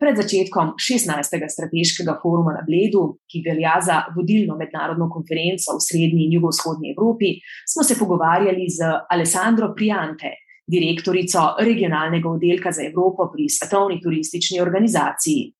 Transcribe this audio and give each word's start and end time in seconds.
Pred 0.00 0.16
začetkom 0.16 0.80
16. 0.80 1.12
strateškega 1.54 2.14
foruma 2.22 2.54
na 2.56 2.62
Bledu, 2.64 3.02
ki 3.28 3.42
velja 3.44 3.74
za 3.84 3.98
vodilno 4.14 4.54
mednarodno 4.56 5.10
konferenco 5.12 5.74
v 5.76 5.82
srednji 5.84 6.24
in 6.24 6.38
jugovzhodni 6.38 6.94
Evropi, 6.94 7.34
smo 7.68 7.84
se 7.84 7.98
pogovarjali 7.98 8.64
z 8.72 8.88
Alessandro 9.12 9.74
Priante, 9.76 10.30
direktorico 10.64 11.42
regionalnega 11.60 12.30
oddelka 12.30 12.72
za 12.72 12.86
Evropo 12.86 13.28
pri 13.28 13.48
Svetovni 13.52 14.00
turistični 14.00 14.60
organizaciji. 14.64 15.52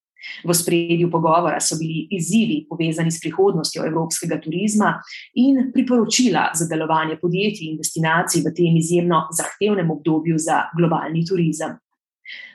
V 0.49 0.57
spredju 0.57 1.11
pogovora 1.13 1.61
so 1.61 1.77
bili 1.77 2.07
izzivi 2.17 2.65
povezani 2.69 3.13
s 3.13 3.21
prihodnostjo 3.21 3.85
evropskega 3.85 4.41
turizma 4.41 4.95
in 5.35 5.69
priporočila 5.73 6.49
za 6.55 6.65
delovanje 6.73 7.21
podjetij 7.21 7.69
in 7.69 7.77
destinacij 7.77 8.41
v 8.49 8.57
tem 8.57 8.81
izjemno 8.81 9.27
zahtevnem 9.37 9.91
obdobju 9.91 10.41
za 10.41 10.65
globalni 10.77 11.27
turizem. 11.29 11.77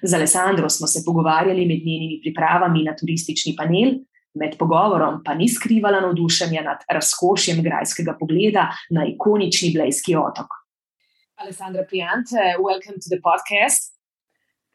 Z 0.02 0.14
Alessandro 0.14 0.70
smo 0.70 0.88
se 0.88 1.04
pogovarjali 1.06 1.66
med 1.66 1.80
njenimi 1.86 2.20
pripravami 2.24 2.84
na 2.84 2.96
turistični 2.96 3.56
panel, 3.58 3.94
med 4.34 4.58
pogovorom 4.60 5.24
pa 5.26 5.34
ni 5.34 5.48
skrivala 5.50 6.02
navdušenja 6.02 6.62
nad 6.62 6.78
razkošjem 6.90 7.64
grajskega 7.64 8.18
pogleda 8.20 8.70
na 8.90 9.06
ikonični 9.14 9.72
Blejski 9.76 10.16
otok. 10.16 10.48
Alessandra 11.36 11.84
Priante, 11.84 12.44
welcome 12.70 12.98
to 13.04 13.10
the 13.14 13.22
podcast. 13.30 13.96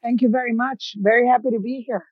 Thank 0.03 0.23
you 0.23 0.31
very 0.31 0.55
much. 0.65 0.81
Very 1.11 1.27
happy 1.29 1.51
to 1.57 1.61
be 1.61 1.85
here. 1.89 2.05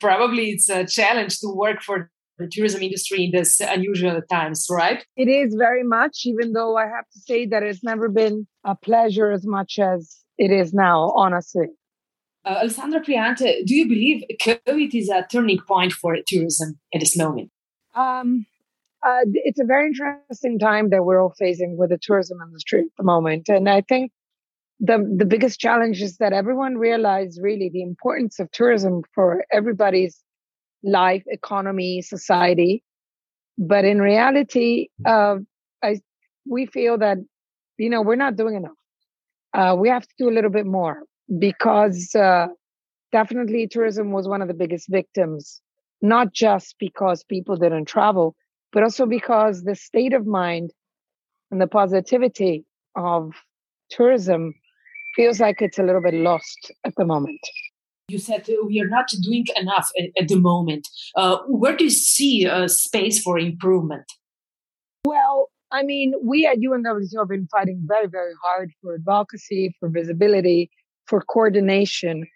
Probably 0.00 0.44
it's 0.54 0.68
a 0.68 0.84
challenge 0.86 1.38
to 1.40 1.48
work 1.64 1.82
for 1.82 2.10
the 2.38 2.48
tourism 2.48 2.82
industry 2.82 3.24
in 3.24 3.30
this 3.30 3.60
unusual 3.60 4.20
times, 4.30 4.66
right? 4.70 5.04
It 5.16 5.28
is 5.28 5.54
very 5.54 5.84
much, 5.84 6.22
even 6.24 6.52
though 6.52 6.76
I 6.76 6.86
have 6.86 7.08
to 7.12 7.20
say 7.20 7.46
that 7.46 7.62
it's 7.62 7.84
never 7.84 8.08
been 8.08 8.46
a 8.64 8.74
pleasure 8.74 9.30
as 9.30 9.46
much 9.46 9.78
as 9.78 10.24
it 10.38 10.50
is 10.50 10.74
now, 10.74 11.12
honestly. 11.16 11.68
Uh, 12.44 12.58
Alessandra 12.60 13.00
Priante, 13.00 13.64
do 13.64 13.74
you 13.74 13.88
believe 13.88 14.22
COVID 14.40 14.94
is 14.94 15.08
a 15.08 15.26
turning 15.30 15.60
point 15.66 15.92
for 15.92 16.14
tourism 16.26 16.78
at 16.92 17.00
this 17.00 17.16
moment? 17.16 17.50
Um, 17.94 18.44
uh, 19.02 19.20
it's 19.32 19.60
a 19.60 19.64
very 19.64 19.86
interesting 19.86 20.58
time 20.58 20.90
that 20.90 21.04
we're 21.04 21.22
all 21.22 21.34
facing 21.38 21.76
with 21.78 21.90
the 21.90 21.98
tourism 22.00 22.38
industry 22.44 22.80
at 22.80 22.96
the 22.98 23.04
moment. 23.04 23.48
And 23.48 23.68
I 23.68 23.80
think 23.80 24.12
the, 24.78 24.98
the 25.16 25.24
biggest 25.24 25.58
challenge 25.58 26.02
is 26.02 26.18
that 26.18 26.34
everyone 26.34 26.76
realized 26.76 27.40
really 27.42 27.70
the 27.72 27.82
importance 27.82 28.38
of 28.38 28.50
tourism 28.50 29.02
for 29.14 29.44
everybody's 29.50 30.22
life, 30.82 31.22
economy, 31.26 32.02
society. 32.02 32.82
But 33.56 33.86
in 33.86 34.00
reality, 34.02 34.88
uh, 35.06 35.36
I, 35.82 36.00
we 36.46 36.66
feel 36.66 36.98
that, 36.98 37.18
you 37.78 37.88
know, 37.88 38.02
we're 38.02 38.16
not 38.16 38.36
doing 38.36 38.56
enough. 38.56 38.72
Uh, 39.54 39.76
we 39.78 39.88
have 39.88 40.02
to 40.02 40.14
do 40.18 40.28
a 40.28 40.34
little 40.34 40.50
bit 40.50 40.66
more 40.66 41.04
because 41.38 42.14
uh, 42.14 42.46
definitely 43.12 43.66
tourism 43.66 44.12
was 44.12 44.28
one 44.28 44.42
of 44.42 44.48
the 44.48 44.54
biggest 44.54 44.88
victims, 44.88 45.60
not 46.02 46.32
just 46.32 46.76
because 46.78 47.24
people 47.24 47.56
didn't 47.56 47.86
travel, 47.86 48.34
but 48.72 48.82
also 48.82 49.06
because 49.06 49.62
the 49.62 49.74
state 49.74 50.12
of 50.12 50.26
mind 50.26 50.70
and 51.50 51.60
the 51.60 51.66
positivity 51.66 52.64
of 52.96 53.32
tourism 53.90 54.52
feels 55.14 55.40
like 55.40 55.62
it's 55.62 55.78
a 55.78 55.82
little 55.82 56.02
bit 56.02 56.14
lost 56.14 56.72
at 56.84 56.94
the 56.96 57.04
moment. 57.04 57.40
You 58.08 58.18
said 58.18 58.46
uh, 58.50 58.66
we 58.66 58.80
are 58.80 58.88
not 58.88 59.08
doing 59.22 59.46
enough 59.56 59.88
at, 59.98 60.10
at 60.20 60.28
the 60.28 60.36
moment. 60.36 60.88
Uh, 61.16 61.38
where 61.46 61.76
do 61.76 61.84
you 61.84 61.90
see 61.90 62.44
a 62.44 62.68
space 62.68 63.22
for 63.22 63.38
improvement? 63.38 64.04
Well, 65.06 65.50
I 65.70 65.82
mean, 65.82 66.14
we 66.22 66.46
at 66.46 66.58
UNWTO 66.58 67.18
have 67.18 67.28
been 67.28 67.48
fighting 67.50 67.82
very, 67.84 68.06
very 68.06 68.32
hard 68.42 68.70
for 68.82 68.94
advocacy, 68.94 69.74
for 69.80 69.88
visibility, 69.88 70.70
for 71.06 71.20
coordination. 71.22 72.26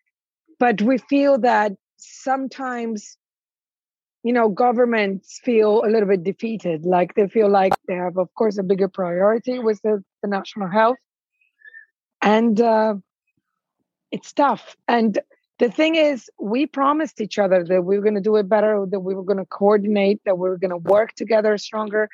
But 0.59 0.83
we 0.83 0.99
feel 0.99 1.39
that 1.39 1.73
sometimes, 1.99 3.17
you 4.23 4.33
know, 4.33 4.49
governments 4.49 5.41
feel 5.45 5.85
a 5.85 5.89
little 5.89 6.09
bit 6.09 6.25
defeated. 6.25 6.85
Like 6.85 7.15
they 7.15 7.29
feel 7.29 7.51
like 7.51 7.73
they 7.87 7.95
have, 7.95 8.19
of 8.19 8.33
course, 8.35 8.59
a 8.59 8.63
bigger 8.63 8.89
priority 8.89 9.59
with 9.59 9.81
the, 9.83 10.03
the 10.23 10.29
national 10.29 10.69
health. 10.69 10.99
And 12.21 12.61
uh, 12.61 12.95
it's 14.11 14.33
tough. 14.33 14.77
And 14.89 15.19
the 15.59 15.71
thing 15.71 15.95
is, 15.95 16.29
we 16.41 16.67
promised 16.67 17.21
each 17.21 17.39
other 17.39 17.65
that 17.65 17.83
we 17.83 17.97
were 17.97 18.03
going 18.03 18.15
to 18.15 18.21
do 18.21 18.37
it 18.37 18.49
better, 18.49 18.85
that 18.91 19.01
we 19.01 19.15
were 19.15 19.25
going 19.25 19.39
to 19.39 19.47
coordinate, 19.47 20.21
that 20.25 20.39
we 20.39 20.49
were 20.49 20.59
going 20.59 20.71
to 20.71 20.77
work 20.77 21.15
together 21.15 21.57
stronger. 21.59 22.09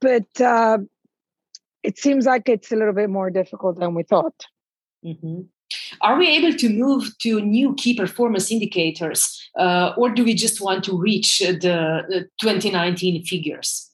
But 0.00 0.40
uh, 0.40 0.78
it 1.82 1.98
seems 1.98 2.26
like 2.26 2.48
it's 2.48 2.70
a 2.70 2.76
little 2.76 2.92
bit 2.92 3.10
more 3.10 3.30
difficult 3.30 3.78
than 3.78 3.94
we 3.94 4.02
thought. 4.02 4.46
Mm-hmm. 5.04 5.40
Are 6.00 6.18
we 6.18 6.28
able 6.28 6.56
to 6.56 6.68
move 6.68 7.16
to 7.18 7.40
new 7.40 7.74
key 7.74 7.94
performance 7.94 8.50
indicators, 8.50 9.48
uh, 9.58 9.92
or 9.96 10.10
do 10.10 10.24
we 10.24 10.34
just 10.34 10.60
want 10.60 10.84
to 10.84 10.98
reach 10.98 11.40
the, 11.40 12.02
the 12.08 12.28
2019 12.40 13.24
figures? 13.24 13.90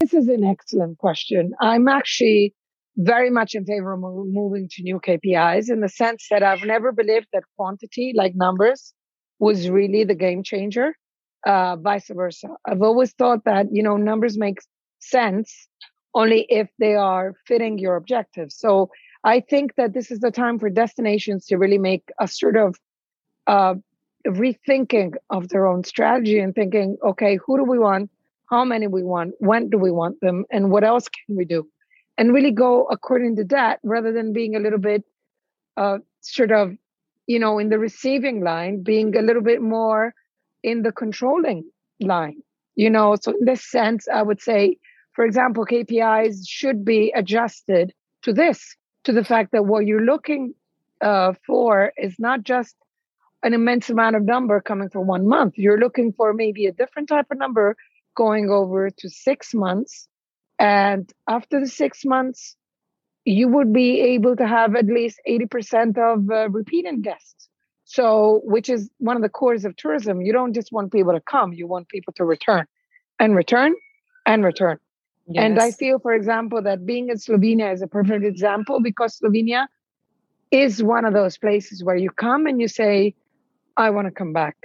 This 0.00 0.14
is 0.14 0.28
an 0.28 0.44
excellent 0.44 0.98
question. 0.98 1.52
I'm 1.60 1.86
actually 1.86 2.54
very 2.96 3.30
much 3.30 3.54
in 3.54 3.64
favor 3.64 3.92
of 3.92 4.00
moving 4.00 4.68
to 4.72 4.82
new 4.82 5.00
KPIs 5.00 5.70
in 5.70 5.80
the 5.80 5.88
sense 5.88 6.26
that 6.30 6.42
I've 6.42 6.64
never 6.64 6.92
believed 6.92 7.28
that 7.32 7.44
quantity, 7.56 8.12
like 8.14 8.34
numbers, 8.34 8.92
was 9.38 9.68
really 9.68 10.04
the 10.04 10.14
game 10.14 10.42
changer. 10.42 10.94
Uh, 11.46 11.76
vice 11.76 12.08
versa. 12.08 12.48
I've 12.66 12.82
always 12.82 13.12
thought 13.12 13.44
that 13.46 13.66
you 13.72 13.82
know 13.82 13.96
numbers 13.96 14.38
make 14.38 14.58
sense 15.00 15.66
only 16.14 16.46
if 16.48 16.68
they 16.78 16.94
are 16.94 17.34
fitting 17.46 17.78
your 17.78 17.96
objectives. 17.96 18.56
So 18.56 18.90
I 19.24 19.40
think 19.40 19.76
that 19.76 19.92
this 19.92 20.10
is 20.10 20.20
the 20.20 20.30
time 20.30 20.58
for 20.58 20.68
destinations 20.68 21.46
to 21.46 21.56
really 21.56 21.78
make 21.78 22.10
a 22.18 22.26
sort 22.26 22.56
of 22.56 22.76
uh, 23.46 23.74
rethinking 24.26 25.14
of 25.30 25.48
their 25.48 25.66
own 25.66 25.84
strategy 25.84 26.38
and 26.38 26.54
thinking, 26.54 26.96
okay, 27.04 27.38
who 27.44 27.56
do 27.56 27.64
we 27.64 27.78
want? 27.78 28.10
How 28.50 28.64
many 28.64 28.86
we 28.86 29.02
want? 29.02 29.34
When 29.38 29.70
do 29.70 29.78
we 29.78 29.90
want 29.90 30.20
them? 30.20 30.44
And 30.50 30.70
what 30.70 30.84
else 30.84 31.08
can 31.08 31.36
we 31.36 31.44
do? 31.44 31.68
And 32.18 32.34
really 32.34 32.50
go 32.50 32.84
according 32.86 33.36
to 33.36 33.44
that 33.44 33.78
rather 33.82 34.12
than 34.12 34.32
being 34.32 34.54
a 34.56 34.60
little 34.60 34.78
bit 34.78 35.04
uh, 35.76 35.98
sort 36.20 36.52
of, 36.52 36.76
you 37.26 37.38
know, 37.38 37.58
in 37.58 37.70
the 37.70 37.78
receiving 37.78 38.42
line, 38.42 38.82
being 38.82 39.16
a 39.16 39.22
little 39.22 39.42
bit 39.42 39.62
more 39.62 40.14
in 40.62 40.82
the 40.82 40.92
controlling 40.92 41.64
line. 42.00 42.42
You 42.74 42.90
know, 42.90 43.16
so 43.20 43.32
in 43.32 43.44
this 43.44 43.64
sense, 43.64 44.06
I 44.08 44.22
would 44.22 44.40
say, 44.40 44.76
for 45.12 45.24
example, 45.24 45.64
KPIs 45.64 46.46
should 46.46 46.84
be 46.84 47.12
adjusted 47.14 47.92
to 48.22 48.32
this 48.32 48.76
to 49.04 49.12
the 49.12 49.24
fact 49.24 49.52
that 49.52 49.66
what 49.66 49.86
you're 49.86 50.04
looking 50.04 50.54
uh, 51.00 51.32
for 51.46 51.92
is 51.96 52.14
not 52.18 52.42
just 52.42 52.76
an 53.42 53.54
immense 53.54 53.90
amount 53.90 54.16
of 54.16 54.22
number 54.22 54.60
coming 54.60 54.88
for 54.88 55.00
one 55.00 55.26
month. 55.26 55.54
You're 55.56 55.78
looking 55.78 56.12
for 56.12 56.32
maybe 56.32 56.66
a 56.66 56.72
different 56.72 57.08
type 57.08 57.26
of 57.30 57.38
number 57.38 57.76
going 58.14 58.50
over 58.50 58.90
to 58.90 59.08
six 59.08 59.52
months. 59.54 60.08
And 60.58 61.12
after 61.28 61.58
the 61.58 61.66
six 61.66 62.04
months, 62.04 62.56
you 63.24 63.48
would 63.48 63.72
be 63.72 64.00
able 64.00 64.36
to 64.36 64.46
have 64.46 64.76
at 64.76 64.86
least 64.86 65.20
80% 65.28 65.98
of 65.98 66.30
uh, 66.30 66.48
repeating 66.50 67.02
guests. 67.02 67.48
So, 67.84 68.40
which 68.44 68.68
is 68.68 68.90
one 68.98 69.16
of 69.16 69.22
the 69.22 69.28
cores 69.28 69.64
of 69.64 69.76
tourism. 69.76 70.22
You 70.22 70.32
don't 70.32 70.54
just 70.54 70.72
want 70.72 70.92
people 70.92 71.12
to 71.12 71.20
come, 71.20 71.52
you 71.52 71.66
want 71.66 71.88
people 71.88 72.12
to 72.14 72.24
return 72.24 72.66
and 73.18 73.34
return 73.36 73.74
and 74.24 74.44
return. 74.44 74.78
Yes. 75.26 75.44
And 75.44 75.58
I 75.58 75.70
feel, 75.70 75.98
for 75.98 76.12
example, 76.12 76.62
that 76.62 76.84
being 76.84 77.08
in 77.08 77.16
Slovenia 77.16 77.72
is 77.72 77.82
a 77.82 77.86
perfect 77.86 78.24
example 78.24 78.80
because 78.80 79.18
Slovenia 79.18 79.66
is 80.50 80.82
one 80.82 81.04
of 81.04 81.14
those 81.14 81.38
places 81.38 81.82
where 81.82 81.96
you 81.96 82.10
come 82.10 82.46
and 82.46 82.60
you 82.60 82.68
say, 82.68 83.14
I 83.76 83.90
want 83.90 84.06
to 84.06 84.10
come 84.10 84.32
back. 84.32 84.56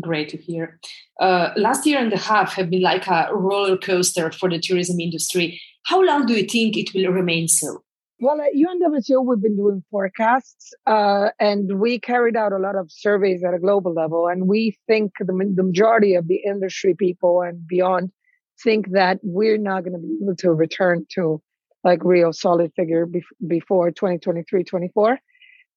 Great 0.00 0.28
to 0.30 0.36
hear. 0.36 0.78
Uh, 1.20 1.50
last 1.56 1.86
year 1.86 1.98
and 1.98 2.12
a 2.12 2.18
half 2.18 2.54
have 2.54 2.68
been 2.68 2.82
like 2.82 3.06
a 3.06 3.28
roller 3.32 3.76
coaster 3.76 4.30
for 4.32 4.50
the 4.50 4.58
tourism 4.58 5.00
industry. 5.00 5.60
How 5.84 6.02
long 6.02 6.26
do 6.26 6.34
you 6.34 6.44
think 6.44 6.76
it 6.76 6.92
will 6.94 7.10
remain 7.12 7.48
so? 7.48 7.82
Well, 8.20 8.40
at 8.40 8.54
UNWTO, 8.54 9.24
we've 9.24 9.42
been 9.42 9.56
doing 9.56 9.82
forecasts 9.90 10.72
uh, 10.86 11.30
and 11.40 11.78
we 11.78 11.98
carried 11.98 12.36
out 12.36 12.52
a 12.52 12.58
lot 12.58 12.76
of 12.76 12.90
surveys 12.90 13.42
at 13.44 13.54
a 13.54 13.58
global 13.58 13.92
level. 13.92 14.28
And 14.28 14.46
we 14.48 14.78
think 14.86 15.12
the, 15.18 15.26
the 15.26 15.62
majority 15.62 16.14
of 16.14 16.28
the 16.28 16.36
industry 16.36 16.94
people 16.94 17.42
and 17.42 17.66
beyond 17.66 18.12
think 18.62 18.90
that 18.92 19.18
we're 19.22 19.58
not 19.58 19.84
going 19.84 19.92
to 19.92 19.98
be 19.98 20.18
able 20.22 20.36
to 20.36 20.52
return 20.52 21.06
to 21.14 21.42
like 21.82 22.02
real 22.04 22.32
solid 22.32 22.72
figure 22.74 23.06
before 23.46 23.90
2023 23.90 24.64
24 24.64 25.18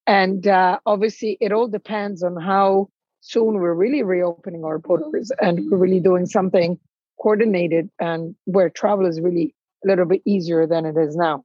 and 0.06 0.46
uh, 0.46 0.78
obviously 0.86 1.36
it 1.40 1.52
all 1.52 1.68
depends 1.68 2.22
on 2.22 2.40
how 2.40 2.88
soon 3.20 3.54
we're 3.54 3.74
really 3.74 4.02
reopening 4.02 4.64
our 4.64 4.78
borders 4.78 5.30
and 5.40 5.60
we're 5.70 5.76
really 5.76 6.00
doing 6.00 6.24
something 6.24 6.78
coordinated 7.20 7.90
and 8.00 8.34
where 8.44 8.70
travel 8.70 9.06
is 9.06 9.20
really 9.20 9.54
a 9.84 9.88
little 9.88 10.06
bit 10.06 10.22
easier 10.24 10.66
than 10.66 10.86
it 10.86 10.96
is 10.96 11.16
now. 11.16 11.44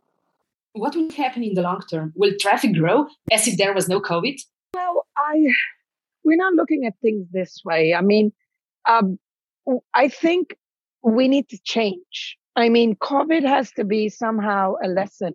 What 0.74 0.96
will 0.96 1.12
happen 1.12 1.44
in 1.44 1.54
the 1.54 1.62
long 1.62 1.82
term? 1.90 2.14
Will 2.16 2.34
traffic 2.40 2.74
grow 2.74 3.08
as 3.32 3.48
if 3.48 3.58
there 3.58 3.74
was 3.74 3.90
no 3.90 4.00
COVID? 4.00 4.40
Well, 4.74 5.06
I 5.18 5.48
we're 6.24 6.38
not 6.38 6.54
looking 6.54 6.86
at 6.86 6.94
things 7.02 7.28
this 7.32 7.62
way. 7.66 7.94
I 7.94 8.02
mean, 8.02 8.32
um, 8.88 9.20
I 9.94 10.08
think 10.08 10.56
we 11.04 11.28
need 11.28 11.50
to 11.50 11.60
change. 11.64 12.38
I 12.56 12.70
mean, 12.70 12.96
COVID 12.96 13.44
has 13.44 13.72
to 13.74 13.84
be 13.84 14.10
somehow 14.10 14.76
a 14.84 14.88
lesson 14.88 15.34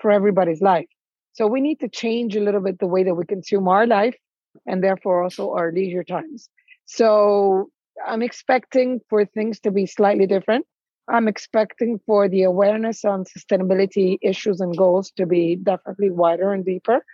for 0.00 0.10
everybody's 0.10 0.62
life. 0.62 0.88
So 1.32 1.46
we 1.46 1.60
need 1.60 1.80
to 1.80 1.88
change 1.88 2.36
a 2.36 2.40
little 2.40 2.60
bit 2.60 2.78
the 2.78 2.86
way 2.86 3.04
that 3.04 3.14
we 3.14 3.24
consume 3.24 3.68
our 3.68 3.86
life 3.86 4.16
and 4.66 4.82
therefore 4.82 5.22
also 5.22 5.52
our 5.52 5.72
leisure 5.72 6.04
times. 6.04 6.48
So 6.86 7.70
I'm 8.06 8.22
expecting 8.22 9.00
for 9.08 9.24
things 9.24 9.60
to 9.60 9.70
be 9.70 9.86
slightly 9.86 10.26
different. 10.26 10.66
I'm 11.08 11.28
expecting 11.28 12.00
for 12.06 12.28
the 12.28 12.44
awareness 12.44 13.04
on 13.04 13.24
sustainability 13.24 14.18
issues 14.22 14.60
and 14.60 14.76
goals 14.76 15.10
to 15.12 15.26
be 15.26 15.56
definitely 15.56 16.10
wider 16.10 16.52
and 16.52 16.64
deeper. 16.64 17.04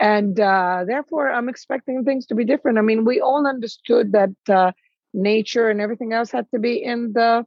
And 0.00 0.38
uh, 0.40 0.84
therefore, 0.86 1.30
I'm 1.30 1.48
expecting 1.48 2.04
things 2.04 2.26
to 2.26 2.34
be 2.34 2.44
different. 2.44 2.78
I 2.78 2.82
mean, 2.82 3.04
we 3.04 3.20
all 3.20 3.46
understood 3.46 4.12
that 4.12 4.30
uh, 4.48 4.72
nature 5.16 5.68
and 5.68 5.80
everything 5.80 6.12
else 6.12 6.30
had 6.30 6.48
to 6.52 6.60
be 6.60 6.82
in 6.82 7.12
the 7.14 7.44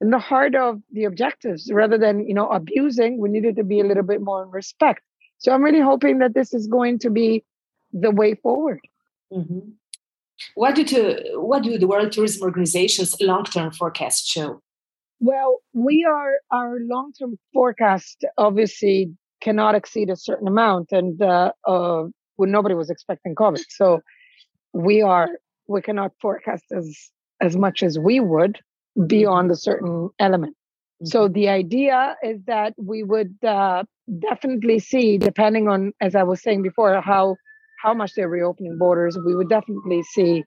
in 0.00 0.10
the 0.10 0.18
heart 0.18 0.54
of 0.54 0.82
the 0.92 1.04
objectives 1.04 1.70
rather 1.72 1.96
than 1.96 2.26
you 2.26 2.34
know 2.34 2.48
abusing. 2.48 3.18
We 3.18 3.30
needed 3.30 3.56
to 3.56 3.64
be 3.64 3.80
a 3.80 3.84
little 3.84 4.02
bit 4.02 4.20
more 4.20 4.42
in 4.42 4.50
respect. 4.50 5.00
So 5.38 5.52
i'm 5.52 5.62
really 5.62 5.80
hoping 5.80 6.18
that 6.18 6.34
this 6.34 6.52
is 6.52 6.66
going 6.66 6.98
to 7.00 7.10
be 7.10 7.44
the 7.92 8.10
way 8.10 8.34
forward. 8.34 8.80
Mm-hmm. 9.32 9.70
what 10.54 10.76
do 10.76 10.84
to, 10.84 11.20
what 11.34 11.64
do 11.64 11.78
the 11.78 11.86
world 11.88 12.12
tourism 12.12 12.42
organization's 12.42 13.20
long-term 13.20 13.72
forecast 13.72 14.26
show? 14.26 14.60
Well 15.20 15.58
we 15.72 16.04
are 16.04 16.34
our 16.50 16.78
long-term 16.80 17.38
forecast 17.52 18.24
obviously 18.38 19.12
cannot 19.40 19.74
exceed 19.74 20.10
a 20.10 20.16
certain 20.16 20.48
amount 20.48 20.92
and 20.92 21.20
uh, 21.20 21.52
uh, 21.66 22.04
when 22.36 22.50
nobody 22.50 22.74
was 22.74 22.90
expecting 22.90 23.34
covid. 23.34 23.64
So 23.68 24.00
we 24.72 25.02
are 25.02 25.28
we 25.68 25.82
cannot 25.82 26.12
forecast 26.20 26.64
as 26.74 27.10
as 27.40 27.56
much 27.56 27.82
as 27.82 27.98
we 27.98 28.20
would 28.20 28.58
beyond 29.06 29.50
a 29.50 29.56
certain 29.56 30.08
element. 30.18 30.54
Mm-hmm. 30.54 31.06
So 31.06 31.28
the 31.28 31.48
idea 31.48 32.16
is 32.22 32.40
that 32.46 32.72
we 32.78 33.02
would 33.02 33.36
uh, 33.44 33.82
definitely 34.20 34.78
see, 34.78 35.18
depending 35.18 35.68
on, 35.68 35.92
as 36.00 36.14
I 36.14 36.22
was 36.22 36.42
saying 36.42 36.62
before, 36.62 37.00
how 37.00 37.36
how 37.82 37.92
much 37.92 38.14
they're 38.14 38.28
reopening 38.28 38.78
borders, 38.78 39.18
we 39.24 39.34
would 39.34 39.50
definitely 39.50 40.02
see 40.02 40.44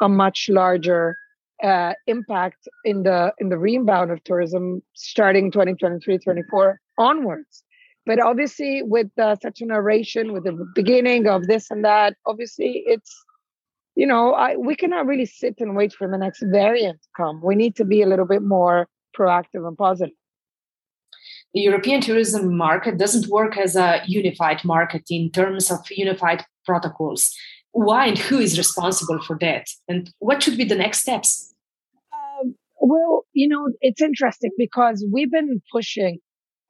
a 0.00 0.08
much 0.08 0.48
larger 0.48 1.16
uh, 1.62 1.92
impact 2.06 2.68
in 2.84 3.02
the 3.02 3.32
in 3.38 3.48
the 3.48 3.58
rebound 3.58 4.10
of 4.10 4.22
tourism 4.24 4.80
starting 4.94 5.50
2023 5.50 6.18
24 6.18 6.80
onwards 6.98 7.64
but 8.06 8.20
obviously 8.20 8.80
with 8.84 9.08
uh, 9.18 9.34
such 9.42 9.60
a 9.60 9.66
narration 9.66 10.32
with 10.32 10.44
the 10.44 10.66
beginning 10.76 11.26
of 11.26 11.48
this 11.48 11.68
and 11.70 11.84
that 11.84 12.14
obviously 12.26 12.84
it's 12.86 13.12
you 13.98 14.06
know, 14.06 14.32
I, 14.32 14.54
we 14.54 14.76
cannot 14.76 15.06
really 15.06 15.26
sit 15.26 15.56
and 15.58 15.74
wait 15.74 15.92
for 15.92 16.08
the 16.08 16.16
next 16.16 16.40
variant 16.40 17.02
to 17.02 17.08
come. 17.16 17.40
We 17.42 17.56
need 17.56 17.74
to 17.76 17.84
be 17.84 18.00
a 18.00 18.06
little 18.06 18.26
bit 18.26 18.42
more 18.42 18.86
proactive 19.18 19.66
and 19.66 19.76
positive. 19.76 20.14
The 21.52 21.62
European 21.62 22.00
tourism 22.00 22.56
market 22.56 22.96
doesn't 22.96 23.26
work 23.26 23.58
as 23.58 23.74
a 23.74 24.00
unified 24.06 24.64
market 24.64 25.02
in 25.10 25.32
terms 25.32 25.68
of 25.72 25.80
unified 25.90 26.44
protocols. 26.64 27.34
Why 27.72 28.06
and 28.06 28.16
who 28.16 28.38
is 28.38 28.56
responsible 28.56 29.20
for 29.20 29.36
that? 29.40 29.66
And 29.88 30.08
what 30.20 30.44
should 30.44 30.56
be 30.56 30.64
the 30.64 30.76
next 30.76 31.00
steps? 31.00 31.52
Um, 32.12 32.54
well, 32.80 33.24
you 33.32 33.48
know, 33.48 33.68
it's 33.80 34.00
interesting 34.00 34.52
because 34.56 35.04
we've 35.12 35.32
been 35.32 35.60
pushing 35.72 36.20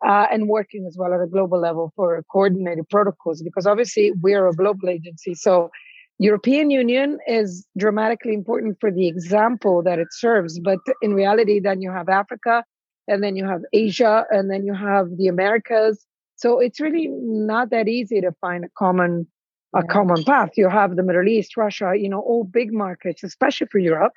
uh, 0.03 0.29
and 0.33 0.49
working 0.49 0.87
as 0.89 0.97
well 0.99 1.13
at 1.13 1.21
a 1.21 1.27
global 1.27 1.61
level 1.61 1.93
for 1.95 2.25
coordinated 2.33 2.89
protocols 2.89 3.43
because 3.43 3.67
obviously 3.67 4.13
we're 4.23 4.49
a 4.49 4.55
global 4.55 4.89
agency. 4.89 5.35
So 5.35 5.71
European 6.19 6.71
Union 6.71 7.19
is 7.27 7.67
dramatically 7.77 8.35
important 8.35 8.77
for 8.81 8.91
the 8.91 9.07
example 9.07 9.83
that 9.83 9.99
it 9.99 10.09
serves, 10.11 10.59
but 10.59 10.81
in 11.01 11.15
reality, 11.15 11.61
then 11.61 11.81
you 11.81 11.93
have 11.93 12.09
Africa, 12.09 12.65
and 13.07 13.23
then 13.23 13.37
you 13.37 13.47
have 13.47 13.63
Asia, 13.73 14.27
and 14.31 14.51
then 14.51 14.65
you 14.65 14.75
have 14.75 15.17
the 15.17 15.29
Americas. 15.29 16.05
So 16.35 16.59
it's 16.59 16.81
really 16.81 17.09
not 17.09 17.71
that 17.71 17.89
easy 17.89 18.21
to 18.21 18.33
find 18.41 18.65
a 18.65 18.69
common 18.77 19.27
a 19.75 19.81
yeah. 19.81 19.93
common 19.93 20.25
path. 20.25 20.51
You 20.57 20.69
have 20.69 20.97
the 20.97 21.03
Middle 21.03 21.29
East, 21.29 21.57
Russia, 21.57 21.93
you 21.95 22.09
know, 22.09 22.21
all 22.21 22.45
big 22.45 22.73
markets, 22.73 23.23
especially 23.23 23.67
for 23.67 23.79
Europe, 23.79 24.15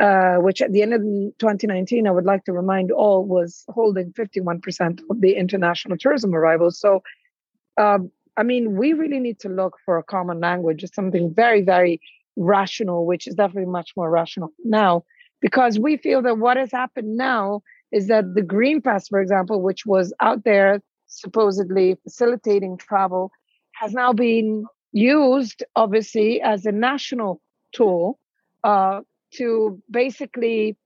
uh, 0.00 0.36
which 0.36 0.62
at 0.62 0.72
the 0.72 0.80
end 0.80 0.94
of 0.94 1.02
2019, 1.02 2.06
I 2.06 2.10
would 2.10 2.24
like 2.24 2.44
to 2.44 2.52
remind 2.52 2.90
all 2.90 3.24
was 3.24 3.64
holding 3.68 4.12
51% 4.12 5.00
of 5.10 5.20
the 5.20 5.36
international 5.36 5.98
tourism 5.98 6.34
arrivals. 6.34 6.80
So 6.80 7.02
um, 7.78 8.10
I 8.38 8.44
mean, 8.44 8.76
we 8.76 8.92
really 8.92 9.18
need 9.18 9.38
to 9.40 9.48
look 9.48 9.74
for 9.84 9.98
a 9.98 10.02
common 10.02 10.38
language, 10.40 10.84
something 10.94 11.34
very, 11.34 11.62
very 11.62 12.00
rational, 12.36 13.04
which 13.04 13.26
is 13.26 13.34
definitely 13.34 13.70
much 13.70 13.90
more 13.96 14.10
rational 14.10 14.50
now, 14.64 15.04
because 15.40 15.78
we 15.78 15.96
feel 15.96 16.22
that 16.22 16.38
what 16.38 16.56
has 16.56 16.70
happened 16.70 17.16
now 17.16 17.62
is 17.90 18.06
that 18.06 18.34
the 18.34 18.42
Green 18.42 18.80
Pass, 18.80 19.08
for 19.08 19.20
example, 19.20 19.60
which 19.60 19.84
was 19.84 20.14
out 20.20 20.44
there 20.44 20.80
supposedly 21.06 21.96
facilitating 22.04 22.76
travel, 22.76 23.32
has 23.72 23.92
now 23.92 24.12
been 24.12 24.64
used, 24.92 25.64
obviously, 25.74 26.40
as 26.40 26.64
a 26.64 26.72
national 26.72 27.40
tool 27.72 28.18
uh, 28.62 29.00
to 29.32 29.82
basically, 29.90 30.76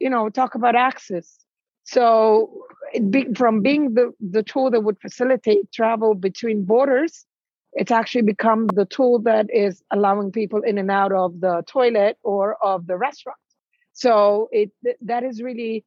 you 0.00 0.10
know, 0.10 0.28
talk 0.30 0.54
about 0.54 0.74
access. 0.74 1.38
So 1.84 2.64
be, 3.10 3.26
from 3.34 3.62
being 3.62 3.94
the, 3.94 4.12
the 4.20 4.42
tool 4.42 4.70
that 4.70 4.80
would 4.80 5.00
facilitate 5.00 5.72
travel 5.72 6.14
between 6.14 6.64
borders, 6.64 7.24
it's 7.74 7.90
actually 7.90 8.22
become 8.22 8.66
the 8.66 8.84
tool 8.84 9.18
that 9.20 9.46
is 9.52 9.82
allowing 9.90 10.30
people 10.30 10.60
in 10.60 10.78
and 10.78 10.90
out 10.90 11.12
of 11.12 11.40
the 11.40 11.62
toilet 11.66 12.18
or 12.22 12.62
of 12.62 12.86
the 12.86 12.96
restaurant. 12.96 13.38
So 13.94 14.48
it 14.52 14.70
that 15.02 15.22
is 15.22 15.42
really 15.42 15.84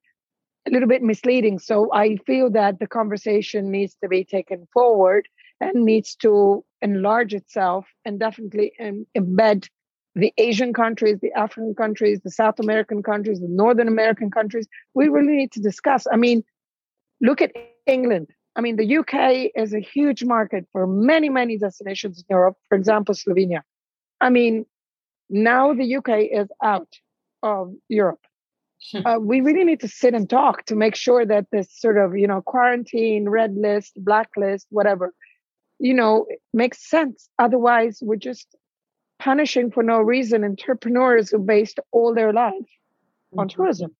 a 0.67 0.71
little 0.71 0.87
bit 0.87 1.03
misleading. 1.03 1.59
So 1.59 1.91
I 1.93 2.17
feel 2.25 2.49
that 2.51 2.79
the 2.79 2.87
conversation 2.87 3.71
needs 3.71 3.95
to 4.01 4.07
be 4.07 4.23
taken 4.23 4.67
forward 4.73 5.27
and 5.61 5.85
needs 5.85 6.15
to 6.17 6.65
enlarge 6.81 7.33
itself 7.33 7.85
and 8.03 8.19
definitely 8.19 8.73
embed 9.15 9.69
the 10.15 10.33
Asian 10.37 10.73
countries, 10.73 11.19
the 11.21 11.33
African 11.33 11.75
countries, 11.75 12.21
the 12.23 12.31
South 12.31 12.59
American 12.59 13.03
countries, 13.03 13.41
the 13.41 13.47
Northern 13.49 13.87
American 13.87 14.31
countries. 14.31 14.67
We 14.93 15.07
really 15.09 15.35
need 15.35 15.51
to 15.53 15.61
discuss. 15.61 16.07
I 16.11 16.15
mean, 16.15 16.43
Look 17.21 17.41
at 17.41 17.51
England. 17.85 18.27
I 18.55 18.61
mean, 18.61 18.77
the 18.77 18.97
UK 18.97 19.51
is 19.55 19.73
a 19.73 19.79
huge 19.79 20.23
market 20.23 20.65
for 20.71 20.87
many, 20.87 21.29
many 21.29 21.57
destinations 21.57 22.19
in 22.19 22.25
Europe. 22.29 22.57
For 22.69 22.77
example, 22.77 23.13
Slovenia. 23.13 23.61
I 24.21 24.29
mean, 24.29 24.65
now 25.29 25.73
the 25.73 25.97
UK 25.97 26.29
is 26.31 26.47
out 26.63 26.87
of 27.43 27.73
Europe. 27.89 28.21
Hmm. 28.91 29.05
Uh, 29.05 29.19
we 29.19 29.41
really 29.41 29.63
need 29.63 29.81
to 29.81 29.87
sit 29.87 30.13
and 30.13 30.29
talk 30.29 30.65
to 30.65 30.75
make 30.75 30.95
sure 30.95 31.25
that 31.25 31.47
this 31.51 31.69
sort 31.71 31.97
of, 31.97 32.17
you 32.17 32.27
know, 32.27 32.41
quarantine, 32.41 33.27
red 33.27 33.55
list, 33.55 33.93
blacklist, 33.97 34.67
whatever, 34.69 35.13
you 35.79 35.93
know, 35.93 36.25
makes 36.53 36.89
sense. 36.89 37.29
Otherwise, 37.39 37.99
we're 38.01 38.15
just 38.15 38.55
punishing 39.19 39.71
for 39.71 39.83
no 39.83 39.99
reason 39.99 40.43
entrepreneurs 40.43 41.29
who 41.29 41.39
based 41.39 41.79
all 41.91 42.13
their 42.13 42.31
life 42.31 42.53
on 43.37 43.47
mm-hmm. 43.47 43.55
tourism. 43.55 43.95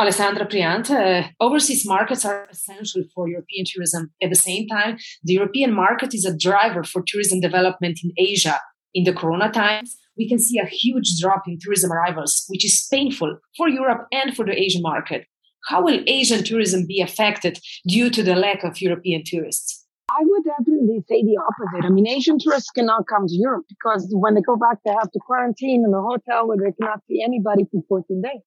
Alessandra 0.00 0.46
Priante, 0.46 0.92
uh, 0.92 1.28
overseas 1.40 1.84
markets 1.84 2.24
are 2.24 2.46
essential 2.52 3.02
for 3.12 3.28
European 3.28 3.64
tourism. 3.66 4.12
At 4.22 4.30
the 4.30 4.36
same 4.36 4.68
time, 4.68 4.96
the 5.24 5.32
European 5.32 5.74
market 5.74 6.14
is 6.14 6.24
a 6.24 6.36
driver 6.36 6.84
for 6.84 7.02
tourism 7.04 7.40
development 7.40 7.98
in 8.04 8.12
Asia. 8.16 8.60
In 8.94 9.02
the 9.02 9.12
corona 9.12 9.50
times, 9.50 9.96
we 10.16 10.28
can 10.28 10.38
see 10.38 10.60
a 10.60 10.66
huge 10.66 11.18
drop 11.20 11.42
in 11.48 11.58
tourism 11.60 11.90
arrivals, 11.90 12.44
which 12.46 12.64
is 12.64 12.86
painful 12.92 13.38
for 13.56 13.68
Europe 13.68 14.06
and 14.12 14.36
for 14.36 14.44
the 14.44 14.52
Asian 14.52 14.82
market. 14.82 15.26
How 15.68 15.82
will 15.82 16.00
Asian 16.06 16.44
tourism 16.44 16.86
be 16.86 17.00
affected 17.00 17.58
due 17.88 18.08
to 18.10 18.22
the 18.22 18.36
lack 18.36 18.62
of 18.62 18.80
European 18.80 19.22
tourists? 19.26 19.84
I 20.10 20.22
would 20.22 20.44
definitely 20.44 21.02
say 21.08 21.24
the 21.24 21.38
opposite. 21.42 21.84
I 21.84 21.90
mean, 21.90 22.06
Asian 22.06 22.38
tourists 22.38 22.70
cannot 22.70 23.08
come 23.08 23.26
to 23.26 23.34
Europe 23.34 23.64
because 23.68 24.06
when 24.12 24.34
they 24.36 24.42
go 24.42 24.56
back, 24.56 24.78
they 24.84 24.92
have 24.92 25.10
to 25.10 25.18
quarantine 25.26 25.82
in 25.84 25.92
a 25.92 26.00
hotel 26.00 26.46
where 26.46 26.56
they 26.56 26.72
cannot 26.80 27.00
see 27.08 27.20
anybody 27.20 27.64
for 27.72 27.82
14 27.88 28.22
days 28.22 28.42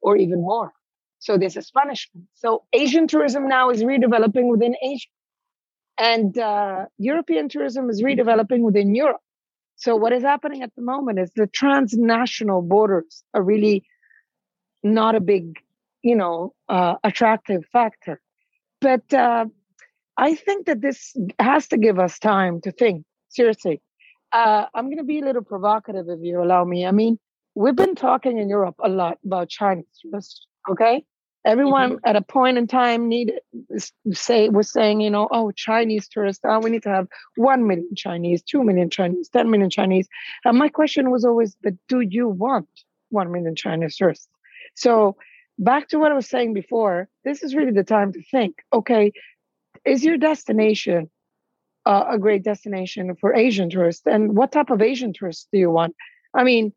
or 0.00 0.16
even 0.16 0.40
more. 0.40 0.72
So 1.18 1.36
there's 1.36 1.56
a 1.56 1.62
punishment. 1.74 2.26
So 2.34 2.64
Asian 2.72 3.06
tourism 3.06 3.48
now 3.48 3.70
is 3.70 3.82
redeveloping 3.82 4.48
within 4.48 4.74
Asia. 4.82 5.08
And 5.98 6.36
uh, 6.38 6.86
European 6.96 7.48
tourism 7.50 7.90
is 7.90 8.02
redeveloping 8.02 8.60
within 8.60 8.94
Europe. 8.94 9.20
So 9.76 9.96
what 9.96 10.12
is 10.12 10.22
happening 10.22 10.62
at 10.62 10.74
the 10.74 10.82
moment 10.82 11.18
is 11.18 11.30
the 11.34 11.46
transnational 11.46 12.62
borders 12.62 13.22
are 13.34 13.42
really 13.42 13.84
not 14.82 15.14
a 15.14 15.20
big, 15.20 15.58
you 16.02 16.16
know, 16.16 16.54
uh, 16.68 16.94
attractive 17.04 17.64
factor. 17.70 18.20
But 18.80 19.12
uh, 19.12 19.46
I 20.16 20.34
think 20.34 20.66
that 20.66 20.80
this 20.80 21.14
has 21.38 21.68
to 21.68 21.76
give 21.76 21.98
us 21.98 22.18
time 22.18 22.62
to 22.62 22.72
think 22.72 23.04
seriously. 23.28 23.82
Uh, 24.32 24.66
I'm 24.74 24.86
going 24.86 24.98
to 24.98 25.04
be 25.04 25.20
a 25.20 25.24
little 25.24 25.42
provocative 25.42 26.06
if 26.08 26.20
you 26.22 26.42
allow 26.42 26.64
me. 26.64 26.86
I 26.86 26.92
mean, 26.92 27.18
we've 27.54 27.76
been 27.76 27.94
talking 27.94 28.38
in 28.38 28.48
Europe 28.48 28.76
a 28.82 28.88
lot 28.88 29.18
about 29.24 29.48
Chinese 29.48 29.86
tourists, 30.02 30.46
okay? 30.70 31.04
Everyone 31.44 31.92
mm-hmm. 31.92 32.08
at 32.08 32.16
a 32.16 32.22
point 32.22 32.58
in 32.58 32.66
time 32.66 33.08
needed 33.08 33.40
say 34.12 34.50
was 34.50 34.70
saying, 34.70 35.00
you 35.00 35.10
know, 35.10 35.26
oh, 35.30 35.50
Chinese 35.52 36.06
tourists, 36.06 36.44
oh, 36.44 36.60
we 36.60 36.70
need 36.70 36.82
to 36.82 36.90
have 36.90 37.08
one 37.36 37.66
million 37.66 37.94
Chinese, 37.96 38.42
two 38.42 38.62
million 38.62 38.90
Chinese, 38.90 39.28
ten 39.30 39.50
million 39.50 39.70
Chinese. 39.70 40.06
And 40.44 40.58
my 40.58 40.68
question 40.68 41.10
was 41.10 41.24
always, 41.24 41.56
but 41.62 41.74
do 41.88 42.00
you 42.00 42.28
want 42.28 42.68
one 43.08 43.32
million 43.32 43.56
Chinese 43.56 43.96
tourists? 43.96 44.28
So 44.74 45.16
back 45.58 45.88
to 45.88 45.98
what 45.98 46.12
I 46.12 46.14
was 46.14 46.28
saying 46.28 46.52
before, 46.52 47.08
this 47.24 47.42
is 47.42 47.54
really 47.54 47.72
the 47.72 47.84
time 47.84 48.12
to 48.12 48.22
think, 48.30 48.56
okay, 48.72 49.12
is 49.86 50.04
your 50.04 50.18
destination 50.18 51.10
uh, 51.86 52.04
a 52.10 52.18
great 52.18 52.42
destination 52.42 53.16
for 53.16 53.34
Asian 53.34 53.70
tourists? 53.70 54.06
And 54.06 54.36
what 54.36 54.52
type 54.52 54.68
of 54.68 54.82
Asian 54.82 55.14
tourists 55.14 55.48
do 55.50 55.58
you 55.58 55.70
want? 55.70 55.96
I 56.34 56.44
mean, 56.44 56.74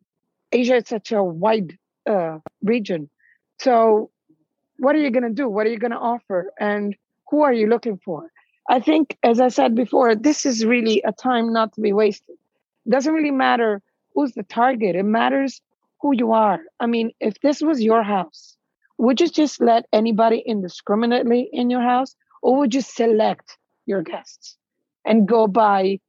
Asia 0.53 0.75
is 0.75 0.87
such 0.87 1.11
a 1.11 1.23
wide 1.23 1.77
uh, 2.09 2.39
region. 2.61 3.09
So 3.59 4.11
what 4.77 4.95
are 4.95 4.99
you 4.99 5.11
going 5.11 5.23
to 5.23 5.29
do? 5.29 5.49
What 5.49 5.65
are 5.65 5.69
you 5.69 5.79
going 5.79 5.91
to 5.91 5.97
offer? 5.97 6.51
And 6.59 6.95
who 7.29 7.41
are 7.41 7.53
you 7.53 7.67
looking 7.67 7.99
for? 8.03 8.31
I 8.69 8.79
think, 8.79 9.17
as 9.23 9.41
I 9.41 9.49
said 9.49 9.75
before, 9.75 10.15
this 10.15 10.45
is 10.45 10.65
really 10.65 11.01
a 11.05 11.11
time 11.11 11.51
not 11.51 11.73
to 11.73 11.81
be 11.81 11.91
wasted. 11.91 12.35
It 12.85 12.89
doesn't 12.89 13.13
really 13.13 13.31
matter 13.31 13.81
who's 14.13 14.33
the 14.33 14.43
target, 14.43 14.95
it 14.95 15.03
matters 15.03 15.61
who 16.01 16.15
you 16.15 16.33
are. 16.33 16.59
I 16.79 16.85
mean, 16.85 17.11
if 17.19 17.39
this 17.41 17.61
was 17.61 17.81
your 17.81 18.03
house, 18.03 18.55
would 18.97 19.19
you 19.19 19.27
just 19.27 19.59
let 19.59 19.85
anybody 19.91 20.43
indiscriminately 20.45 21.49
in 21.51 21.69
your 21.69 21.81
house, 21.81 22.15
or 22.41 22.57
would 22.59 22.73
you 22.73 22.81
select 22.81 23.57
your 23.85 24.01
guests 24.01 24.57
and 25.05 25.27
go 25.27 25.47
by 25.47 25.99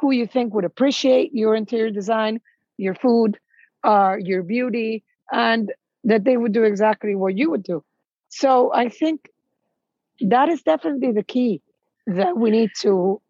who 0.00 0.10
you 0.12 0.26
think 0.26 0.54
would 0.54 0.64
appreciate 0.64 1.34
your 1.34 1.54
interior 1.54 1.90
design, 1.90 2.40
your 2.78 2.94
food, 2.94 3.38
uh, 3.84 4.16
your 4.18 4.42
beauty, 4.42 5.04
and 5.32 5.72
that 6.04 6.24
they 6.24 6.36
would 6.36 6.52
do 6.52 6.64
exactly 6.64 7.14
what 7.14 7.36
you 7.36 7.50
would 7.50 7.62
do? 7.62 7.84
So 8.28 8.72
I 8.72 8.88
think 8.88 9.28
that 10.20 10.48
is 10.48 10.62
definitely 10.62 11.12
the 11.12 11.22
key 11.22 11.62
that 12.06 12.36
we 12.36 12.50
need 12.50 12.70
to 12.80 13.20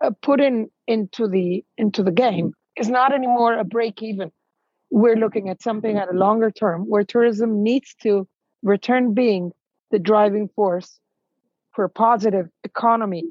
uh, 0.00 0.10
put 0.22 0.40
in 0.40 0.70
into 0.86 1.28
the 1.28 1.64
into 1.78 2.02
the 2.02 2.12
game. 2.12 2.52
It's 2.76 2.88
not 2.88 3.12
anymore 3.12 3.58
a 3.58 3.64
break 3.64 4.02
even. 4.02 4.32
We're 4.90 5.16
looking 5.16 5.48
at 5.48 5.62
something 5.62 5.96
at 5.96 6.08
a 6.08 6.12
longer 6.16 6.50
term 6.50 6.82
where 6.88 7.04
tourism 7.04 7.62
needs 7.62 7.94
to 8.02 8.28
return 8.62 9.14
being 9.14 9.52
the 9.90 9.98
driving 9.98 10.48
force 10.48 10.98
for 11.72 11.88
positive 11.88 12.48
economy 12.64 13.24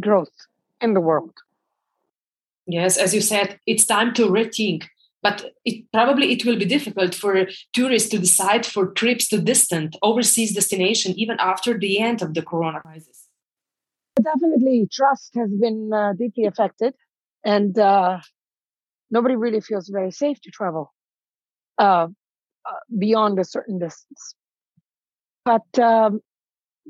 growth 0.00 0.32
in 0.80 0.94
the 0.94 1.00
world. 1.00 1.34
Yes, 2.66 2.96
as 2.96 3.14
you 3.14 3.20
said, 3.20 3.58
it's 3.66 3.86
time 3.86 4.12
to 4.14 4.26
rethink 4.26 4.84
but 5.22 5.52
it 5.64 5.84
probably 5.92 6.32
it 6.32 6.44
will 6.44 6.58
be 6.58 6.64
difficult 6.64 7.14
for 7.14 7.46
tourists 7.72 8.08
to 8.10 8.18
decide 8.18 8.64
for 8.64 8.92
trips 8.92 9.28
to 9.28 9.40
distant 9.40 9.96
overseas 10.02 10.54
destination 10.54 11.12
even 11.16 11.36
after 11.38 11.78
the 11.78 11.98
end 11.98 12.22
of 12.22 12.34
the 12.34 12.42
corona 12.42 12.80
crisis. 12.80 13.26
Definitely 14.22 14.88
trust 14.92 15.34
has 15.36 15.50
been 15.50 15.90
uh, 15.92 16.12
deeply 16.12 16.44
affected 16.44 16.94
and 17.44 17.78
uh, 17.78 18.18
nobody 19.10 19.36
really 19.36 19.60
feels 19.60 19.88
very 19.88 20.10
safe 20.10 20.40
to 20.42 20.50
travel 20.50 20.92
uh, 21.78 22.08
uh 22.66 22.80
beyond 22.98 23.38
a 23.38 23.44
certain 23.44 23.78
distance. 23.78 24.34
But 25.44 25.78
um, 25.78 26.20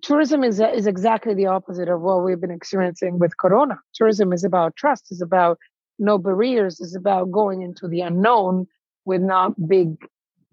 tourism 0.02 0.42
is, 0.42 0.61
is 0.61 0.87
exactly 0.87 1.35
the 1.35 1.47
opposite 1.47 1.88
of 1.88 2.00
what 2.00 2.25
we've 2.25 2.40
been 2.40 2.50
experiencing 2.50 3.18
with 3.18 3.37
corona. 3.37 3.78
Tourism 3.94 4.32
is 4.32 4.44
about 4.44 4.76
trust 4.76 5.12
is 5.12 5.20
about 5.20 5.58
no 5.99 6.19
barriers 6.19 6.81
is 6.81 6.95
about 6.95 7.31
going 7.31 7.62
into 7.62 7.88
the 7.88 8.00
unknown 8.00 8.67
with 9.05 9.21
not 9.21 9.55
big 9.69 9.97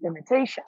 limitations. 0.00 0.66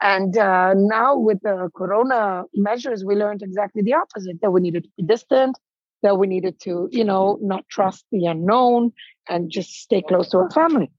And 0.00 0.36
uh, 0.36 0.74
now 0.74 1.16
with 1.16 1.40
the 1.42 1.70
corona 1.74 2.44
measures, 2.54 3.04
we 3.04 3.14
learned 3.14 3.42
exactly 3.42 3.82
the 3.82 3.94
opposite 3.94 4.40
that 4.42 4.50
we 4.50 4.60
needed 4.60 4.84
to 4.84 4.90
be 4.98 5.02
distant, 5.04 5.58
that 6.02 6.18
we 6.18 6.26
needed 6.26 6.60
to, 6.60 6.88
you 6.92 7.04
know, 7.04 7.38
not 7.40 7.66
trust 7.68 8.04
the 8.12 8.26
unknown 8.26 8.92
and 9.28 9.50
just 9.50 9.70
stay 9.70 10.02
close 10.02 10.28
to 10.30 10.38
our 10.38 10.50
family. 10.50 10.90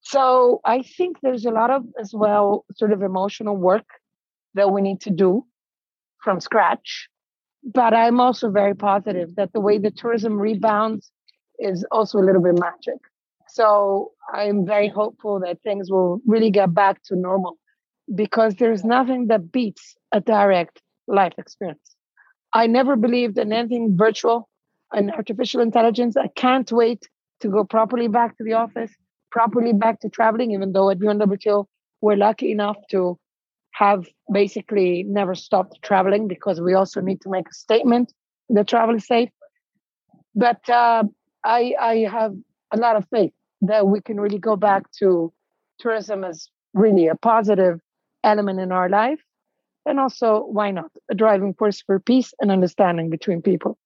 So 0.00 0.60
I 0.64 0.82
think 0.82 1.18
there's 1.22 1.44
a 1.44 1.50
lot 1.50 1.70
of, 1.70 1.84
as 2.00 2.12
well, 2.12 2.64
sort 2.74 2.92
of 2.92 3.02
emotional 3.02 3.56
work 3.56 3.86
that 4.54 4.72
we 4.72 4.80
need 4.80 5.02
to 5.02 5.10
do 5.10 5.44
from 6.18 6.40
scratch. 6.40 7.08
But 7.62 7.94
I'm 7.94 8.18
also 8.20 8.50
very 8.50 8.74
positive 8.74 9.36
that 9.36 9.52
the 9.52 9.60
way 9.60 9.78
the 9.78 9.90
tourism 9.90 10.40
rebounds 10.40 11.12
is 11.60 11.84
also 11.90 12.18
a 12.18 12.24
little 12.24 12.42
bit 12.42 12.58
magic. 12.58 12.98
So 13.48 14.12
I'm 14.32 14.64
very 14.64 14.88
hopeful 14.88 15.40
that 15.40 15.62
things 15.62 15.90
will 15.90 16.20
really 16.26 16.50
get 16.50 16.72
back 16.72 17.02
to 17.04 17.16
normal 17.16 17.58
because 18.14 18.56
there's 18.56 18.84
nothing 18.84 19.26
that 19.28 19.52
beats 19.52 19.96
a 20.12 20.20
direct 20.20 20.80
life 21.06 21.34
experience. 21.38 21.96
I 22.52 22.66
never 22.66 22.96
believed 22.96 23.38
in 23.38 23.52
anything 23.52 23.96
virtual 23.96 24.48
and 24.92 25.10
artificial 25.12 25.60
intelligence. 25.60 26.16
I 26.16 26.28
can't 26.28 26.70
wait 26.72 27.08
to 27.40 27.48
go 27.48 27.64
properly 27.64 28.08
back 28.08 28.36
to 28.38 28.44
the 28.44 28.54
office, 28.54 28.92
properly 29.30 29.72
back 29.72 30.00
to 30.00 30.08
traveling, 30.08 30.52
even 30.52 30.72
though 30.72 30.90
at 30.90 30.98
UNWTO 30.98 31.66
we're 32.00 32.16
lucky 32.16 32.50
enough 32.50 32.76
to 32.90 33.18
have 33.72 34.06
basically 34.32 35.04
never 35.04 35.34
stopped 35.34 35.80
traveling 35.82 36.28
because 36.28 36.60
we 36.60 36.74
also 36.74 37.00
need 37.00 37.20
to 37.20 37.30
make 37.30 37.48
a 37.48 37.54
statement 37.54 38.12
that 38.48 38.66
travel 38.66 38.96
is 38.96 39.06
safe. 39.06 39.30
But 40.34 40.68
uh, 40.68 41.04
I 41.44 41.74
I 41.80 41.96
have 42.10 42.34
a 42.72 42.76
lot 42.76 42.96
of 42.96 43.06
faith 43.08 43.32
that 43.62 43.86
we 43.86 44.00
can 44.00 44.20
really 44.20 44.38
go 44.38 44.56
back 44.56 44.90
to 44.98 45.32
tourism 45.78 46.24
as 46.24 46.48
really 46.74 47.08
a 47.08 47.14
positive 47.14 47.80
element 48.24 48.60
in 48.60 48.72
our 48.72 48.88
life, 48.88 49.20
and 49.86 49.98
also 49.98 50.44
why 50.44 50.70
not 50.70 50.90
a 51.10 51.14
driving 51.14 51.54
force 51.54 51.82
for 51.82 51.98
peace 51.98 52.32
and 52.40 52.50
understanding 52.50 53.10
between 53.10 53.42
people. 53.42 53.78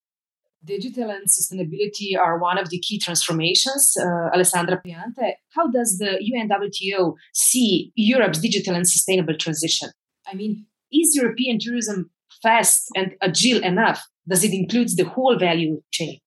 Digital 0.64 1.11
and 1.11 1.28
sustainability 1.28 2.18
are 2.18 2.38
one 2.38 2.56
of 2.56 2.70
the 2.70 2.78
key 2.78 2.99
transformations. 2.99 3.94
Uh, 4.00 4.30
Alessandra 4.34 4.80
Priante, 4.84 5.34
how 5.50 5.68
does 5.70 5.99
the 5.99 6.18
UNWTO 6.32 7.14
see 7.34 7.92
Europe's 7.96 8.38
digital 8.38 8.75
and 8.75 8.88
sustainable 8.88 9.37
transition? 9.37 9.90
I 10.26 10.34
mean, 10.34 10.64
is 10.90 11.14
European 11.14 11.58
tourism 11.58 12.11
fast 12.42 12.88
and 12.96 13.14
agile 13.20 13.62
enough? 13.62 14.06
Does 14.26 14.42
it 14.42 14.54
include 14.54 14.88
the 14.96 15.04
whole 15.04 15.38
value 15.38 15.82
chain? 15.92 16.18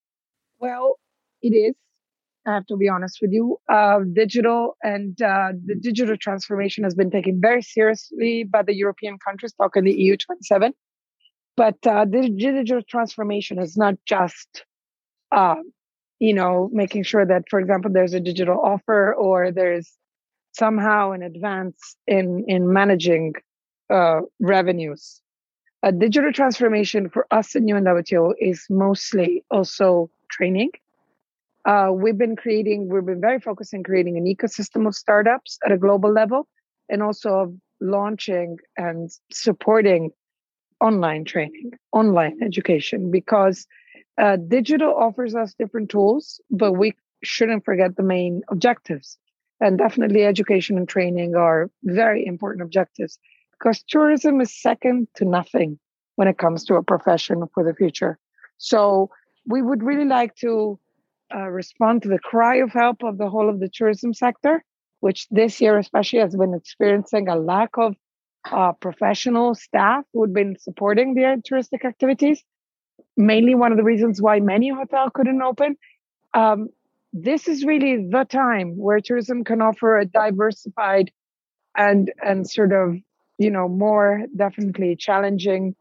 Well, 0.59 0.97
it 1.41 1.49
is. 1.49 1.75
I 2.47 2.53
have 2.53 2.65
to 2.67 2.77
be 2.77 2.87
honest 2.87 3.19
with 3.21 3.31
you. 3.33 3.57
Uh, 3.69 3.99
digital 4.13 4.77
and 4.81 5.21
uh, 5.21 5.51
the 5.65 5.75
digital 5.75 6.15
transformation 6.15 6.85
has 6.85 6.95
been 6.95 7.11
taken 7.11 7.41
very 7.41 7.61
seriously 7.61 8.45
by 8.45 8.63
the 8.63 8.73
European 8.73 9.17
countries, 9.19 9.53
talking 9.53 9.83
the 9.83 9.93
EU 9.93 10.15
27. 10.15 10.73
But 11.57 11.75
uh, 11.85 12.05
the 12.05 12.29
digital 12.29 12.81
transformation 12.87 13.59
is 13.59 13.75
not 13.75 13.95
just, 14.05 14.63
uh, 15.33 15.55
you 16.19 16.33
know, 16.33 16.69
making 16.71 17.03
sure 17.03 17.25
that, 17.25 17.43
for 17.49 17.59
example, 17.59 17.91
there's 17.91 18.13
a 18.13 18.19
digital 18.19 18.61
offer 18.61 19.13
or 19.13 19.51
there's 19.51 19.91
somehow 20.53 21.11
an 21.11 21.23
advance 21.23 21.97
in 22.07 22.45
in 22.47 22.71
managing 22.71 23.33
uh, 23.89 24.21
revenues. 24.39 25.21
A 25.83 25.91
digital 25.91 26.31
transformation 26.31 27.09
for 27.09 27.27
us 27.31 27.55
in 27.55 27.65
UNWTO 27.65 28.33
is 28.39 28.65
mostly 28.69 29.43
also 29.51 30.09
training 30.31 30.71
uh, 31.67 31.91
we've 31.91 32.17
been 32.17 32.37
creating, 32.37 32.87
we've 32.87 33.05
been 33.05 33.21
very 33.21 33.39
focused 33.39 33.73
in 33.73 33.83
creating 33.83 34.17
an 34.17 34.25
ecosystem 34.25 34.87
of 34.87 34.95
startups 34.95 35.59
at 35.65 35.71
a 35.71 35.77
global 35.77 36.11
level 36.11 36.47
and 36.89 37.03
also 37.03 37.29
of 37.29 37.53
launching 37.81 38.57
and 38.77 39.11
supporting 39.31 40.09
online 40.79 41.25
training, 41.25 41.71
online 41.91 42.39
education, 42.41 43.11
because 43.11 43.67
uh, 44.17 44.37
digital 44.47 44.95
offers 44.95 45.35
us 45.35 45.53
different 45.59 45.89
tools, 45.89 46.39
but 46.49 46.73
we 46.73 46.93
shouldn't 47.21 47.65
forget 47.65 47.97
the 47.97 48.03
main 48.03 48.41
objectives. 48.49 49.17
And 49.59 49.77
definitely 49.77 50.23
education 50.23 50.77
and 50.77 50.87
training 50.87 51.35
are 51.35 51.69
very 51.83 52.25
important 52.25 52.61
objectives 52.63 53.19
because 53.59 53.83
tourism 53.83 54.39
is 54.39 54.61
second 54.61 55.07
to 55.15 55.25
nothing 55.25 55.79
when 56.15 56.29
it 56.29 56.37
comes 56.37 56.63
to 56.65 56.75
a 56.75 56.83
profession 56.83 57.43
for 57.53 57.63
the 57.63 57.73
future. 57.73 58.17
So 58.57 59.09
we 59.45 59.61
would 59.61 59.83
really 59.83 60.05
like 60.05 60.35
to 60.37 60.79
uh, 61.33 61.47
respond 61.47 62.03
to 62.03 62.09
the 62.09 62.19
cry 62.19 62.57
of 62.57 62.71
help 62.71 63.03
of 63.03 63.17
the 63.17 63.29
whole 63.29 63.49
of 63.49 63.59
the 63.59 63.69
tourism 63.69 64.13
sector, 64.13 64.63
which 64.99 65.27
this 65.29 65.59
year 65.61 65.77
especially 65.77 66.19
has 66.19 66.35
been 66.35 66.53
experiencing 66.53 67.27
a 67.27 67.35
lack 67.35 67.77
of 67.77 67.95
uh, 68.51 68.71
professional 68.73 69.55
staff 69.55 70.05
who'd 70.13 70.33
been 70.33 70.57
supporting 70.59 71.13
their 71.13 71.37
touristic 71.37 71.85
activities. 71.85 72.43
Mainly 73.15 73.55
one 73.55 73.71
of 73.71 73.77
the 73.77 73.83
reasons 73.83 74.21
why 74.21 74.39
many 74.39 74.69
hotels 74.69 75.11
couldn't 75.13 75.41
open. 75.41 75.75
Um, 76.33 76.69
this 77.13 77.47
is 77.47 77.65
really 77.65 78.07
the 78.09 78.25
time 78.25 78.77
where 78.77 78.99
tourism 78.99 79.43
can 79.43 79.61
offer 79.61 79.97
a 79.97 80.05
diversified 80.05 81.11
and 81.75 82.11
and 82.23 82.49
sort 82.49 82.73
of 82.73 82.95
you 83.37 83.49
know 83.49 83.67
more 83.67 84.23
definitely 84.35 84.95
challenging 84.95 85.75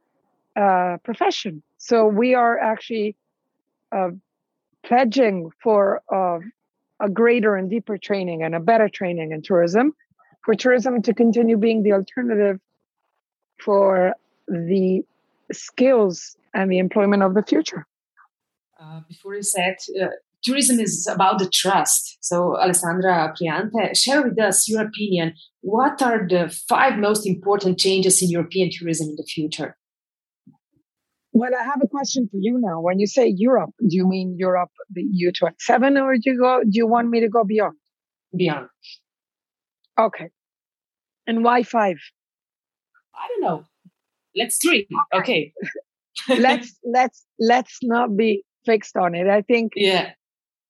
uh, 0.56 0.96
profession. 1.04 1.62
So 1.78 2.06
we 2.06 2.34
are 2.34 2.58
actually 2.58 3.16
uh, 3.92 4.10
pledging 4.86 5.50
for 5.62 6.02
uh, 6.14 6.38
a 7.00 7.08
greater 7.10 7.56
and 7.56 7.68
deeper 7.68 7.98
training 7.98 8.42
and 8.42 8.54
a 8.54 8.60
better 8.60 8.88
training 8.88 9.32
in 9.32 9.42
tourism, 9.42 9.92
for 10.44 10.54
tourism 10.54 11.02
to 11.02 11.12
continue 11.12 11.56
being 11.56 11.82
the 11.82 11.92
alternative 11.92 12.58
for 13.62 14.14
the 14.48 15.02
skills 15.52 16.36
and 16.54 16.70
the 16.70 16.78
employment 16.78 17.22
of 17.22 17.34
the 17.34 17.42
future. 17.42 17.86
Uh, 18.80 19.00
before 19.08 19.34
you 19.34 19.42
said 19.42 19.76
uh, 20.00 20.06
tourism 20.44 20.78
is 20.78 21.08
about 21.12 21.38
the 21.38 21.48
trust. 21.48 22.18
So, 22.20 22.56
Alessandra 22.58 23.34
Priante, 23.36 23.96
share 23.96 24.22
with 24.22 24.38
us 24.40 24.68
your 24.68 24.82
opinion. 24.82 25.34
What 25.62 26.00
are 26.02 26.26
the 26.28 26.56
five 26.68 26.98
most 26.98 27.26
important 27.26 27.78
changes 27.78 28.22
in 28.22 28.30
European 28.30 28.70
tourism 28.72 29.08
in 29.08 29.16
the 29.16 29.24
future? 29.24 29.76
Well, 31.38 31.50
I 31.58 31.64
have 31.64 31.82
a 31.82 31.88
question 31.88 32.28
for 32.30 32.38
you 32.40 32.58
now. 32.58 32.80
When 32.80 32.98
you 32.98 33.06
say 33.06 33.32
Europe, 33.36 33.70
do 33.80 33.94
you 33.94 34.08
mean 34.08 34.36
Europe, 34.38 34.70
the 34.90 35.02
EU 35.02 35.32
27, 35.32 35.98
or 35.98 36.14
do 36.14 36.20
you 36.24 36.38
go? 36.38 36.60
Do 36.62 36.70
you 36.72 36.86
want 36.86 37.10
me 37.10 37.20
to 37.20 37.28
go 37.28 37.44
beyond? 37.44 37.76
Beyond. 38.34 38.68
Okay. 39.98 40.28
And 41.26 41.44
why 41.44 41.62
five? 41.62 41.96
I 43.14 43.28
don't 43.28 43.42
know. 43.42 43.64
Let's 44.34 44.56
three. 44.56 44.88
Okay. 45.12 45.52
let's 46.28 46.78
let's 46.84 47.26
let's 47.38 47.78
not 47.82 48.16
be 48.16 48.42
fixed 48.64 48.96
on 48.96 49.14
it. 49.14 49.26
I 49.26 49.42
think 49.42 49.72
yeah 49.76 50.12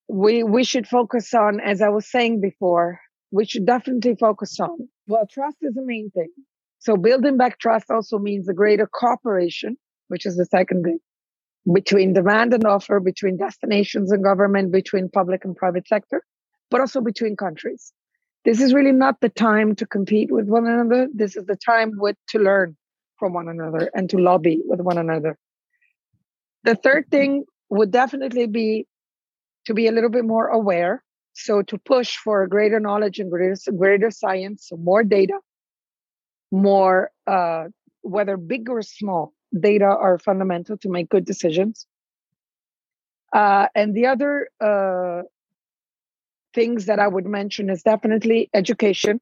we 0.09 0.43
we 0.43 0.65
should 0.65 0.87
focus 0.87 1.35
on, 1.35 1.61
as 1.61 1.83
I 1.83 1.89
was 1.89 2.11
saying 2.11 2.41
before, 2.41 3.01
we 3.31 3.45
should 3.45 3.67
definitely 3.67 4.17
focus 4.19 4.59
on. 4.61 4.89
Well, 5.07 5.27
trust 5.31 5.59
is 5.63 5.75
the 5.75 5.85
main 5.85 6.11
thing. 6.11 6.31
So 6.79 6.97
building 6.97 7.37
back 7.37 7.59
trust 7.59 7.91
also 7.91 8.19
means 8.19 8.49
a 8.49 8.55
greater 8.55 8.87
cooperation, 8.87 9.77
which 10.09 10.27
is 10.27 10.37
the 10.37 10.45
second 10.45 10.85
thing, 10.85 10.99
between 11.73 12.13
demand 12.13 12.55
and 12.55 12.65
offer, 12.65 13.01
between 13.01 13.37
destinations 13.37 14.13
and 14.13 14.23
government, 14.23 14.73
between 14.73 15.09
public 15.09 15.45
and 15.45 15.57
private 15.57 15.87
sector, 15.87 16.23
but 16.71 16.81
also 16.81 17.01
between 17.01 17.37
countries. 17.37 17.93
This 18.45 18.61
is 18.61 18.73
really 18.73 18.93
not 18.93 19.21
the 19.21 19.29
time 19.29 19.75
to 19.77 19.87
compete 19.87 20.31
with 20.31 20.47
one 20.47 20.67
another. 20.67 21.09
This 21.13 21.37
is 21.37 21.47
the 21.47 21.57
time 21.57 21.93
with 21.97 22.17
to 22.29 22.39
learn 22.39 22.77
from 23.19 23.33
one 23.33 23.49
another 23.49 23.91
and 23.95 24.09
to 24.11 24.19
lobby 24.19 24.61
with 24.65 24.81
one 24.81 24.99
another. 24.99 25.37
The 26.63 26.77
third 26.77 27.07
thing 27.11 27.45
would 27.71 27.91
definitely 27.91 28.47
be 28.47 28.87
to 29.67 29.75
be 29.75 29.89
a 29.89 29.93
little 29.93 30.11
bit 30.11 30.25
more 30.25 30.47
aware. 30.47 31.03
So 31.33 31.63
to 31.63 31.79
push 31.79 32.17
for 32.17 32.47
greater 32.47 32.81
knowledge 32.81 33.19
and 33.19 33.31
greater, 33.31 33.57
greater 33.77 34.11
science, 34.11 34.69
so 34.69 34.77
more 34.77 35.03
data, 35.03 35.39
more, 36.51 37.11
uh, 37.27 37.65
whether 38.03 38.37
big 38.37 38.71
or 38.71 38.81
small, 38.83 39.35
data 39.61 39.87
are 39.87 40.19
fundamental 40.19 40.77
to 40.79 40.89
make 40.89 41.09
good 41.09 41.25
decisions. 41.25 41.87
Uh, 43.33 43.67
and 43.75 43.95
the 43.95 44.07
other 44.07 44.49
uh, 44.61 45.23
things 46.55 46.87
that 46.87 46.99
I 46.99 47.09
would 47.09 47.27
mention 47.27 47.71
is 47.71 47.83
definitely 47.83 48.49
education 48.55 49.21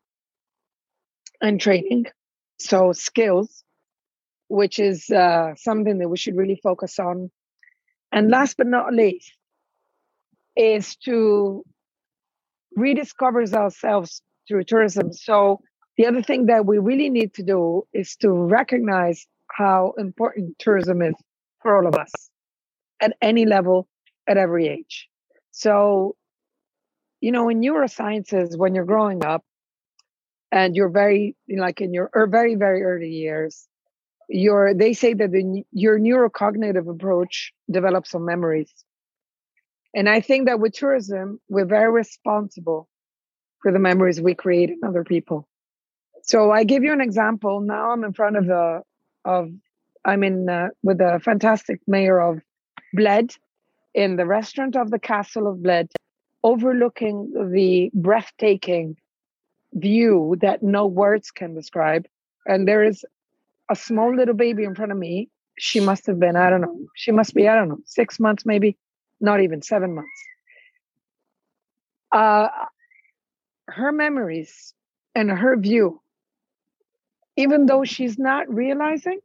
and 1.40 1.60
training. 1.60 2.06
So 2.58 2.92
skills, 2.92 3.64
which 4.48 4.78
is 4.78 5.10
uh, 5.10 5.54
something 5.56 5.98
that 5.98 6.08
we 6.08 6.16
should 6.16 6.36
really 6.36 6.60
focus 6.62 6.98
on. 6.98 7.30
And 8.12 8.30
last 8.30 8.56
but 8.56 8.68
not 8.68 8.94
least, 8.94 9.32
is 10.56 10.96
to 10.96 11.64
rediscover 12.76 13.44
ourselves 13.52 14.22
through 14.46 14.64
tourism. 14.64 15.12
So 15.12 15.60
the 15.96 16.06
other 16.06 16.22
thing 16.22 16.46
that 16.46 16.66
we 16.66 16.78
really 16.78 17.10
need 17.10 17.34
to 17.34 17.42
do 17.42 17.86
is 17.92 18.16
to 18.16 18.30
recognize 18.30 19.26
how 19.54 19.94
important 19.98 20.58
tourism 20.58 21.02
is 21.02 21.14
for 21.62 21.76
all 21.76 21.86
of 21.86 21.94
us 21.94 22.12
at 23.00 23.16
any 23.22 23.46
level, 23.46 23.88
at 24.26 24.36
every 24.36 24.68
age. 24.68 25.08
So, 25.52 26.16
you 27.20 27.32
know, 27.32 27.48
in 27.48 27.60
neurosciences, 27.60 28.56
when 28.56 28.74
you're 28.74 28.84
growing 28.84 29.24
up 29.24 29.44
and 30.50 30.74
you're 30.74 30.90
very, 30.90 31.36
like 31.48 31.80
in 31.80 31.94
your 31.94 32.10
or 32.14 32.26
very, 32.26 32.54
very 32.54 32.82
early 32.82 33.10
years, 33.10 33.66
your 34.28 34.74
they 34.74 34.92
say 34.94 35.14
that 35.14 35.30
the, 35.30 35.62
your 35.70 35.98
neurocognitive 35.98 36.88
approach 36.88 37.52
develops 37.70 38.10
some 38.10 38.24
memories 38.24 38.72
and 39.94 40.08
I 40.08 40.20
think 40.20 40.46
that 40.46 40.58
with 40.58 40.72
tourism, 40.72 41.40
we're 41.48 41.66
very 41.66 41.90
responsible 41.90 42.88
for 43.62 43.70
the 43.70 43.78
memories 43.78 44.20
we 44.20 44.34
create 44.34 44.70
in 44.70 44.80
other 44.84 45.04
people. 45.04 45.48
So 46.22 46.50
I 46.50 46.64
give 46.64 46.82
you 46.82 46.92
an 46.92 47.00
example. 47.00 47.60
Now 47.60 47.92
I'm 47.92 48.02
in 48.02 48.12
front 48.12 48.36
of 48.36 48.46
the 48.46 48.82
of 49.24 49.50
I'm 50.04 50.22
in 50.22 50.48
uh, 50.48 50.68
with 50.82 50.98
the 50.98 51.20
fantastic 51.24 51.80
mayor 51.86 52.20
of 52.20 52.40
Bled 52.92 53.34
in 53.94 54.16
the 54.16 54.26
restaurant 54.26 54.76
of 54.76 54.90
the 54.90 54.98
castle 54.98 55.46
of 55.46 55.62
Bled, 55.62 55.90
overlooking 56.42 57.32
the 57.52 57.90
breathtaking 57.94 58.96
view 59.72 60.36
that 60.40 60.62
no 60.62 60.86
words 60.86 61.30
can 61.30 61.54
describe. 61.54 62.06
And 62.46 62.68
there 62.68 62.84
is 62.84 63.04
a 63.70 63.76
small 63.76 64.14
little 64.14 64.34
baby 64.34 64.64
in 64.64 64.74
front 64.74 64.92
of 64.92 64.98
me. 64.98 65.28
She 65.58 65.80
must 65.80 66.06
have 66.06 66.18
been, 66.18 66.36
I 66.36 66.50
don't 66.50 66.60
know, 66.60 66.76
she 66.96 67.12
must 67.12 67.34
be, 67.34 67.48
I 67.48 67.54
don't 67.54 67.68
know, 67.68 67.78
six 67.86 68.20
months 68.20 68.44
maybe 68.44 68.76
not 69.20 69.40
even 69.40 69.62
seven 69.62 69.94
months. 69.94 70.10
Uh, 72.12 72.48
her 73.68 73.92
memories 73.92 74.74
and 75.14 75.30
her 75.30 75.56
view, 75.56 76.00
even 77.36 77.66
though 77.66 77.84
she's 77.84 78.18
not 78.18 78.52
realizing, 78.52 79.18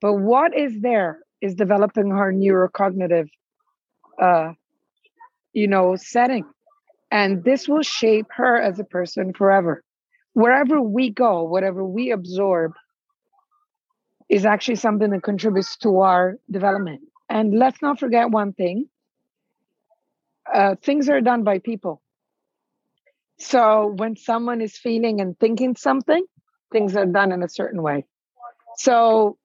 but 0.00 0.14
what 0.14 0.56
is 0.56 0.80
there 0.80 1.20
is 1.40 1.54
developing 1.54 2.10
her 2.10 2.32
neurocognitive, 2.32 3.28
uh, 4.20 4.52
you 5.52 5.68
know, 5.68 5.96
setting. 5.96 6.44
And 7.10 7.44
this 7.44 7.68
will 7.68 7.82
shape 7.82 8.26
her 8.30 8.60
as 8.60 8.80
a 8.80 8.84
person 8.84 9.32
forever. 9.32 9.82
Wherever 10.32 10.80
we 10.80 11.10
go, 11.10 11.44
whatever 11.44 11.84
we 11.84 12.10
absorb, 12.10 12.72
is 14.28 14.44
actually 14.44 14.76
something 14.76 15.10
that 15.10 15.22
contributes 15.22 15.76
to 15.78 16.00
our 16.00 16.36
development. 16.50 17.02
And 17.28 17.56
let's 17.56 17.80
not 17.82 18.00
forget 18.00 18.30
one 18.30 18.52
thing 18.52 18.88
uh, 20.52 20.76
things 20.82 21.08
are 21.08 21.20
done 21.20 21.42
by 21.44 21.58
people. 21.58 22.02
So 23.38 23.94
when 23.96 24.16
someone 24.16 24.60
is 24.60 24.76
feeling 24.76 25.20
and 25.20 25.38
thinking 25.38 25.76
something, 25.76 26.24
things 26.72 26.96
are 26.96 27.06
done 27.06 27.32
in 27.32 27.42
a 27.42 27.48
certain 27.48 27.82
way. 27.82 28.04
So 28.76 29.38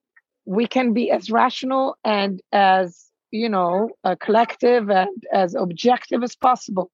we 0.44 0.66
can 0.66 0.92
be 0.92 1.10
as 1.10 1.30
rational 1.30 1.96
and 2.04 2.40
as 2.52 3.06
you 3.30 3.48
know 3.48 3.90
a 4.02 4.16
collective 4.16 4.90
and 4.90 5.22
as 5.32 5.54
objective 5.54 6.22
as 6.24 6.34
possible 6.34 6.90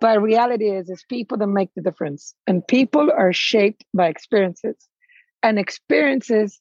but 0.00 0.20
reality 0.20 0.68
is 0.68 0.90
it's 0.90 1.04
people 1.04 1.38
that 1.38 1.46
make 1.46 1.70
the 1.76 1.82
difference 1.82 2.34
and 2.48 2.66
people 2.66 3.12
are 3.12 3.32
shaped 3.32 3.84
by 3.94 4.08
experiences 4.08 4.74
and 5.44 5.60
experiences 5.60 6.60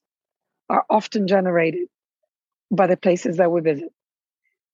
are 0.69 0.85
often 0.91 1.25
generated 1.25 1.87
by 2.69 2.85
the 2.85 2.97
places 2.97 3.37
that 3.37 3.51
we 3.51 3.61
visit 3.61 3.91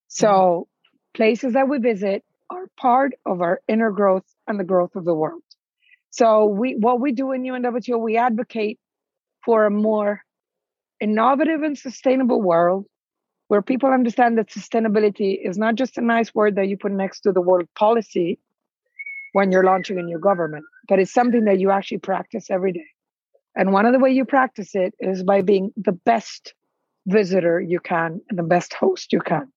so 0.09 0.27
mm-hmm. 0.27 1.15
places 1.15 1.53
that 1.53 1.69
we 1.69 1.77
visit 1.77 2.25
are 2.51 2.67
part 2.77 3.13
of 3.25 3.41
our 3.41 3.61
inner 3.67 3.91
growth 3.91 4.25
and 4.45 4.59
the 4.59 4.65
growth 4.65 4.95
of 4.95 5.05
the 5.05 5.15
world. 5.15 5.41
So 6.11 6.45
we 6.45 6.75
what 6.75 6.99
we 6.99 7.13
do 7.13 7.31
in 7.31 7.43
UNWTO, 7.43 7.99
we 7.99 8.17
advocate 8.17 8.79
for 9.43 9.65
a 9.65 9.71
more 9.71 10.21
innovative 10.99 11.63
and 11.63 11.77
sustainable 11.77 12.41
world 12.41 12.85
where 13.47 13.61
people 13.61 13.89
understand 13.89 14.37
that 14.37 14.49
sustainability 14.49 15.37
is 15.43 15.57
not 15.57 15.75
just 15.75 15.97
a 15.97 16.01
nice 16.01 16.33
word 16.33 16.55
that 16.55 16.67
you 16.67 16.77
put 16.77 16.91
next 16.91 17.21
to 17.21 17.31
the 17.31 17.41
word 17.41 17.67
policy 17.77 18.39
when 19.33 19.51
you're 19.51 19.63
launching 19.63 19.97
a 19.97 20.03
new 20.03 20.19
government, 20.19 20.63
but 20.87 20.99
it's 20.99 21.13
something 21.13 21.45
that 21.45 21.59
you 21.59 21.71
actually 21.71 21.97
practice 21.97 22.51
every 22.51 22.73
day. 22.73 22.87
And 23.55 23.73
one 23.73 23.85
of 23.85 23.93
the 23.93 23.99
way 23.99 24.11
you 24.11 24.25
practice 24.25 24.75
it 24.75 24.93
is 24.99 25.23
by 25.23 25.41
being 25.41 25.71
the 25.75 25.91
best 25.91 26.53
visitor 27.07 27.59
you 27.59 27.79
can 27.79 28.21
and 28.29 28.37
the 28.37 28.43
best 28.43 28.73
host 28.73 29.11
you 29.11 29.19
can. 29.19 29.51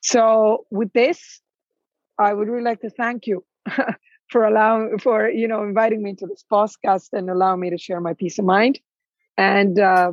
So 0.00 0.66
with 0.70 0.92
this, 0.92 1.40
I 2.18 2.32
would 2.32 2.48
really 2.48 2.64
like 2.64 2.80
to 2.80 2.90
thank 2.90 3.26
you 3.26 3.44
for 4.32 4.44
allowing 4.44 4.98
for 4.98 5.28
you 5.28 5.46
know 5.46 5.62
inviting 5.62 6.02
me 6.02 6.14
to 6.14 6.26
this 6.26 6.44
podcast 6.50 7.08
and 7.12 7.30
allowing 7.30 7.60
me 7.60 7.70
to 7.70 7.78
share 7.78 8.00
my 8.00 8.14
peace 8.14 8.38
of 8.38 8.44
mind. 8.44 8.80
And 9.36 9.78
uh, 9.78 10.12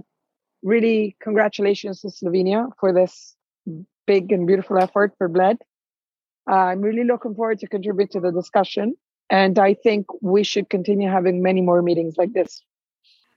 really, 0.61 1.15
congratulations 1.21 2.01
to 2.01 2.07
Slovenia 2.09 2.69
for 2.79 2.93
this 2.93 3.35
big 4.05 4.31
and 4.31 4.45
beautiful 4.45 4.77
effort 4.77 5.13
for 5.17 5.27
Bled. 5.27 5.57
Uh, 6.49 6.55
I'm 6.55 6.81
really 6.81 7.03
looking 7.03 7.33
forward 7.35 7.59
to 7.59 7.67
contribute 7.67 8.11
to 8.11 8.19
the 8.19 8.31
discussion, 8.31 8.95
and 9.29 9.57
I 9.57 9.73
think 9.73 10.05
we 10.21 10.43
should 10.43 10.69
continue 10.69 11.09
having 11.09 11.41
many 11.41 11.61
more 11.61 11.81
meetings 11.81 12.15
like 12.17 12.33
this. 12.33 12.61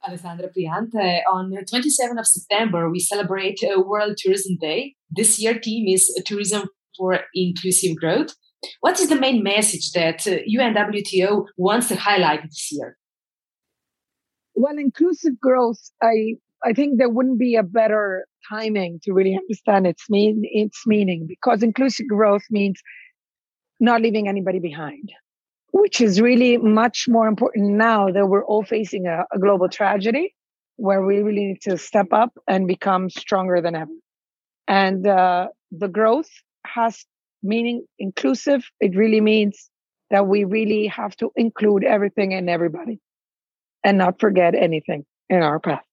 Alessandra 0.06 0.48
Priante. 0.48 1.20
On 1.32 1.52
27th 1.52 2.18
of 2.18 2.26
September, 2.26 2.90
we 2.90 2.98
celebrate 2.98 3.60
World 3.76 4.16
Tourism 4.16 4.56
Day. 4.60 4.96
This 5.10 5.40
year 5.40 5.60
theme 5.62 5.86
is 5.86 6.10
Tourism 6.26 6.68
for 6.96 7.20
Inclusive 7.34 7.96
Growth. 7.96 8.34
What 8.80 9.00
is 9.00 9.08
the 9.08 9.16
main 9.16 9.42
message 9.42 9.92
that 9.92 10.20
UNWTO 10.20 11.46
wants 11.56 11.88
to 11.88 11.96
highlight 11.96 12.42
this 12.42 12.68
year? 12.72 12.96
Well, 14.54 14.78
inclusive 14.78 15.40
growth, 15.40 15.80
I 16.02 16.36
I 16.64 16.72
think 16.72 16.98
there 16.98 17.08
wouldn't 17.08 17.40
be 17.40 17.56
a 17.56 17.64
better 17.64 18.26
timing 18.48 19.00
to 19.02 19.12
really 19.12 19.36
understand 19.36 19.86
its 19.86 20.08
mean 20.08 20.42
its 20.44 20.86
meaning 20.86 21.26
because 21.26 21.62
inclusive 21.62 22.06
growth 22.08 22.42
means 22.50 22.80
not 23.80 24.00
leaving 24.00 24.28
anybody 24.28 24.60
behind 24.60 25.10
which 25.72 26.00
is 26.00 26.20
really 26.20 26.58
much 26.58 27.08
more 27.08 27.26
important 27.26 27.70
now 27.70 28.10
that 28.10 28.26
we're 28.26 28.44
all 28.44 28.62
facing 28.62 29.06
a, 29.06 29.24
a 29.32 29.38
global 29.38 29.68
tragedy 29.68 30.34
where 30.76 31.04
we 31.04 31.18
really 31.18 31.46
need 31.46 31.62
to 31.62 31.76
step 31.78 32.12
up 32.12 32.32
and 32.46 32.66
become 32.66 33.08
stronger 33.10 33.60
than 33.60 33.74
ever. 33.74 33.90
And 34.68 35.06
uh, 35.06 35.48
the 35.70 35.88
growth 35.88 36.30
has 36.66 37.04
meaning 37.42 37.84
inclusive. 37.98 38.64
It 38.80 38.96
really 38.96 39.20
means 39.20 39.70
that 40.10 40.26
we 40.26 40.44
really 40.44 40.86
have 40.86 41.16
to 41.16 41.30
include 41.36 41.84
everything 41.84 42.34
and 42.34 42.48
everybody 42.48 43.00
and 43.84 43.98
not 43.98 44.20
forget 44.20 44.54
anything 44.54 45.04
in 45.28 45.42
our 45.42 45.58
path. 45.58 45.84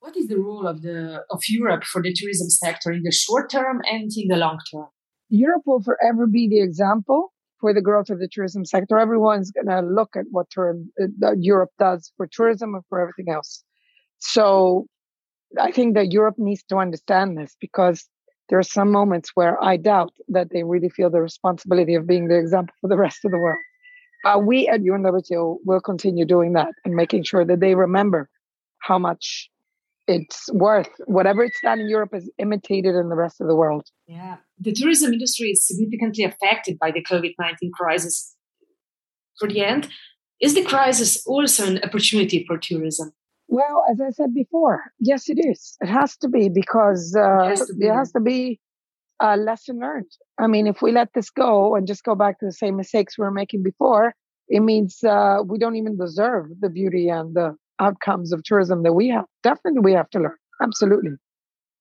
What 0.00 0.16
is 0.16 0.26
the 0.26 0.38
role 0.38 0.66
of 0.66 0.82
the 0.82 1.22
of 1.30 1.40
Europe 1.48 1.84
for 1.84 2.02
the 2.02 2.12
tourism 2.12 2.50
sector 2.50 2.90
in 2.90 3.02
the 3.04 3.12
short 3.12 3.50
term 3.50 3.80
and 3.90 4.10
in 4.16 4.28
the 4.28 4.36
long 4.36 4.58
term? 4.72 4.88
Europe 5.28 5.62
will 5.64 5.82
forever 5.82 6.26
be 6.26 6.48
the 6.48 6.60
example 6.60 7.32
for 7.60 7.72
the 7.72 7.80
growth 7.80 8.10
of 8.10 8.18
the 8.18 8.28
tourism 8.30 8.64
sector. 8.64 8.98
Everyone's 8.98 9.52
going 9.52 9.68
to 9.68 9.80
look 9.80 10.16
at 10.16 10.24
what 10.30 10.50
tourism, 10.50 10.92
uh, 11.00 11.32
Europe 11.38 11.70
does 11.78 12.12
for 12.16 12.26
tourism 12.26 12.74
and 12.74 12.82
for 12.88 13.00
everything 13.00 13.32
else. 13.32 13.62
So 14.18 14.86
I 15.58 15.70
think 15.70 15.94
that 15.94 16.12
Europe 16.12 16.34
needs 16.38 16.64
to 16.64 16.76
understand 16.76 17.38
this 17.38 17.56
because 17.60 18.08
there 18.52 18.58
are 18.58 18.62
some 18.62 18.92
moments 18.92 19.30
where 19.32 19.56
I 19.64 19.78
doubt 19.78 20.12
that 20.28 20.50
they 20.50 20.62
really 20.62 20.90
feel 20.90 21.08
the 21.08 21.22
responsibility 21.22 21.94
of 21.94 22.06
being 22.06 22.28
the 22.28 22.36
example 22.36 22.74
for 22.82 22.88
the 22.88 22.98
rest 22.98 23.24
of 23.24 23.30
the 23.30 23.38
world. 23.38 23.56
But 24.22 24.44
we 24.44 24.68
at 24.68 24.82
UNWTO 24.82 25.56
will 25.64 25.80
continue 25.80 26.26
doing 26.26 26.52
that 26.52 26.68
and 26.84 26.94
making 26.94 27.22
sure 27.22 27.46
that 27.46 27.60
they 27.60 27.74
remember 27.74 28.28
how 28.80 28.98
much 28.98 29.48
it's 30.06 30.52
worth. 30.52 30.90
Whatever 31.06 31.44
it's 31.44 31.58
done 31.62 31.80
in 31.80 31.88
Europe 31.88 32.10
is 32.12 32.30
imitated 32.36 32.94
in 32.94 33.08
the 33.08 33.16
rest 33.16 33.40
of 33.40 33.46
the 33.46 33.56
world. 33.56 33.86
Yeah. 34.06 34.36
The 34.58 34.72
tourism 34.72 35.14
industry 35.14 35.52
is 35.52 35.66
significantly 35.66 36.24
affected 36.24 36.78
by 36.78 36.90
the 36.90 37.02
COVID 37.02 37.32
19 37.38 37.70
crisis. 37.72 38.36
For 39.38 39.48
the 39.48 39.64
end, 39.64 39.88
is 40.42 40.52
the 40.52 40.62
crisis 40.62 41.26
also 41.26 41.68
an 41.68 41.80
opportunity 41.82 42.44
for 42.46 42.58
tourism? 42.58 43.14
Well, 43.48 43.84
as 43.90 44.00
I 44.00 44.10
said 44.10 44.34
before, 44.34 44.82
yes, 44.98 45.28
it 45.28 45.38
is. 45.38 45.76
It 45.80 45.88
has 45.88 46.16
to 46.18 46.28
be 46.28 46.48
because 46.48 47.14
uh, 47.16 47.44
it 47.44 47.48
has 47.50 47.66
to 47.66 47.74
be, 47.74 47.86
has 47.86 48.12
to 48.12 48.20
be 48.20 48.60
a 49.20 49.36
lesson 49.36 49.78
learned. 49.78 50.10
I 50.38 50.46
mean, 50.46 50.66
if 50.66 50.82
we 50.82 50.92
let 50.92 51.12
this 51.14 51.30
go 51.30 51.76
and 51.76 51.86
just 51.86 52.02
go 52.02 52.14
back 52.14 52.38
to 52.40 52.46
the 52.46 52.52
same 52.52 52.76
mistakes 52.76 53.18
we 53.18 53.24
were 53.24 53.30
making 53.30 53.62
before, 53.62 54.14
it 54.48 54.60
means 54.60 55.04
uh, 55.04 55.38
we 55.46 55.58
don't 55.58 55.76
even 55.76 55.96
deserve 55.98 56.46
the 56.60 56.68
beauty 56.68 57.08
and 57.08 57.34
the 57.34 57.56
outcomes 57.78 58.32
of 58.32 58.42
tourism 58.44 58.82
that 58.84 58.94
we 58.94 59.08
have. 59.08 59.24
Definitely, 59.42 59.80
we 59.80 59.92
have 59.92 60.10
to 60.10 60.18
learn. 60.18 60.36
Absolutely. 60.62 61.12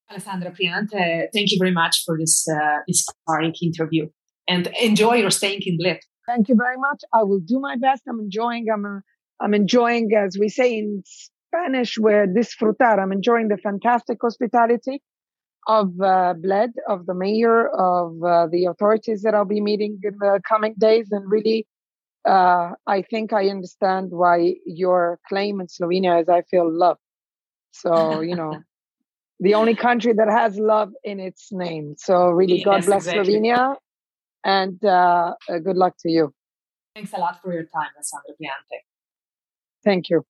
Alessandra 0.10 0.52
Priante, 0.52 1.28
thank 1.34 1.52
you 1.52 1.58
very 1.58 1.72
much 1.72 2.04
for 2.06 2.18
this 2.18 2.46
uh, 2.50 2.80
inspiring 2.88 3.54
interview 3.62 4.10
and 4.48 4.68
enjoy 4.82 5.14
your 5.16 5.32
staying 5.32 5.62
in 5.66 5.78
Bled. 5.78 6.00
Thank 6.28 6.50
you 6.50 6.56
very 6.56 6.78
much. 6.78 7.02
I 7.14 7.24
will 7.24 7.40
do 7.40 7.60
my 7.60 7.78
best. 7.78 8.04
I'm 8.10 8.20
enjoying. 8.20 8.68
I'm. 8.74 8.86
Uh, 8.86 9.00
I'm 9.44 9.56
enjoying, 9.56 10.12
as 10.14 10.38
we 10.40 10.50
say 10.50 10.78
in 10.78 11.04
Spanish, 11.52 11.98
where 11.98 12.28
disfrutar. 12.28 13.00
I'm 13.00 13.12
enjoying 13.12 13.50
the 13.50 13.58
fantastic 13.58 14.20
hospitality 14.22 15.02
of 15.68 16.00
uh, 16.02 16.34
Bled, 16.38 16.72
of 16.88 17.06
the 17.06 17.14
mayor, 17.14 17.68
of 17.70 18.24
uh, 18.24 18.48
the 18.48 18.66
authorities 18.66 19.22
that 19.24 19.36
I'll 19.36 19.46
be 19.46 19.62
meeting 19.62 20.00
in 20.04 20.18
the 20.20 20.42
coming 20.48 20.74
days, 20.78 21.10
and 21.12 21.30
really 21.30 21.68
uh, 22.28 22.72
I 22.88 23.02
think 23.02 23.34
I 23.34 23.50
understand 23.50 24.12
why 24.12 24.56
your 24.66 25.20
claim 25.28 25.60
in 25.60 25.68
Slovenia 25.68 26.22
is 26.22 26.30
I 26.30 26.44
feel 26.44 26.72
love. 26.72 26.98
So, 27.72 28.20
you 28.30 28.36
know, 28.36 28.62
the 29.40 29.56
only 29.56 29.76
country 29.76 30.14
that 30.14 30.30
has 30.30 30.58
love 30.58 30.92
in 31.04 31.20
its 31.20 31.50
name. 31.52 31.96
So, 31.98 32.30
really, 32.30 32.58
yes, 32.58 32.66
God 32.66 32.86
bless 32.86 33.08
exactly. 33.08 33.36
Slovenia 33.36 33.76
and 34.44 34.84
uh, 34.84 35.34
uh, 35.50 35.60
good 35.60 35.78
luck 35.78 35.96
to 36.02 36.10
you. 36.10 36.34
Thanks 36.96 37.14
a 37.14 37.18
lot 37.18 37.42
for 37.42 37.54
your 37.54 37.64
time, 37.64 37.90
Alessandro 37.96 38.34
Priante. 38.40 38.82
Thank 39.84 40.10
you. 40.10 40.26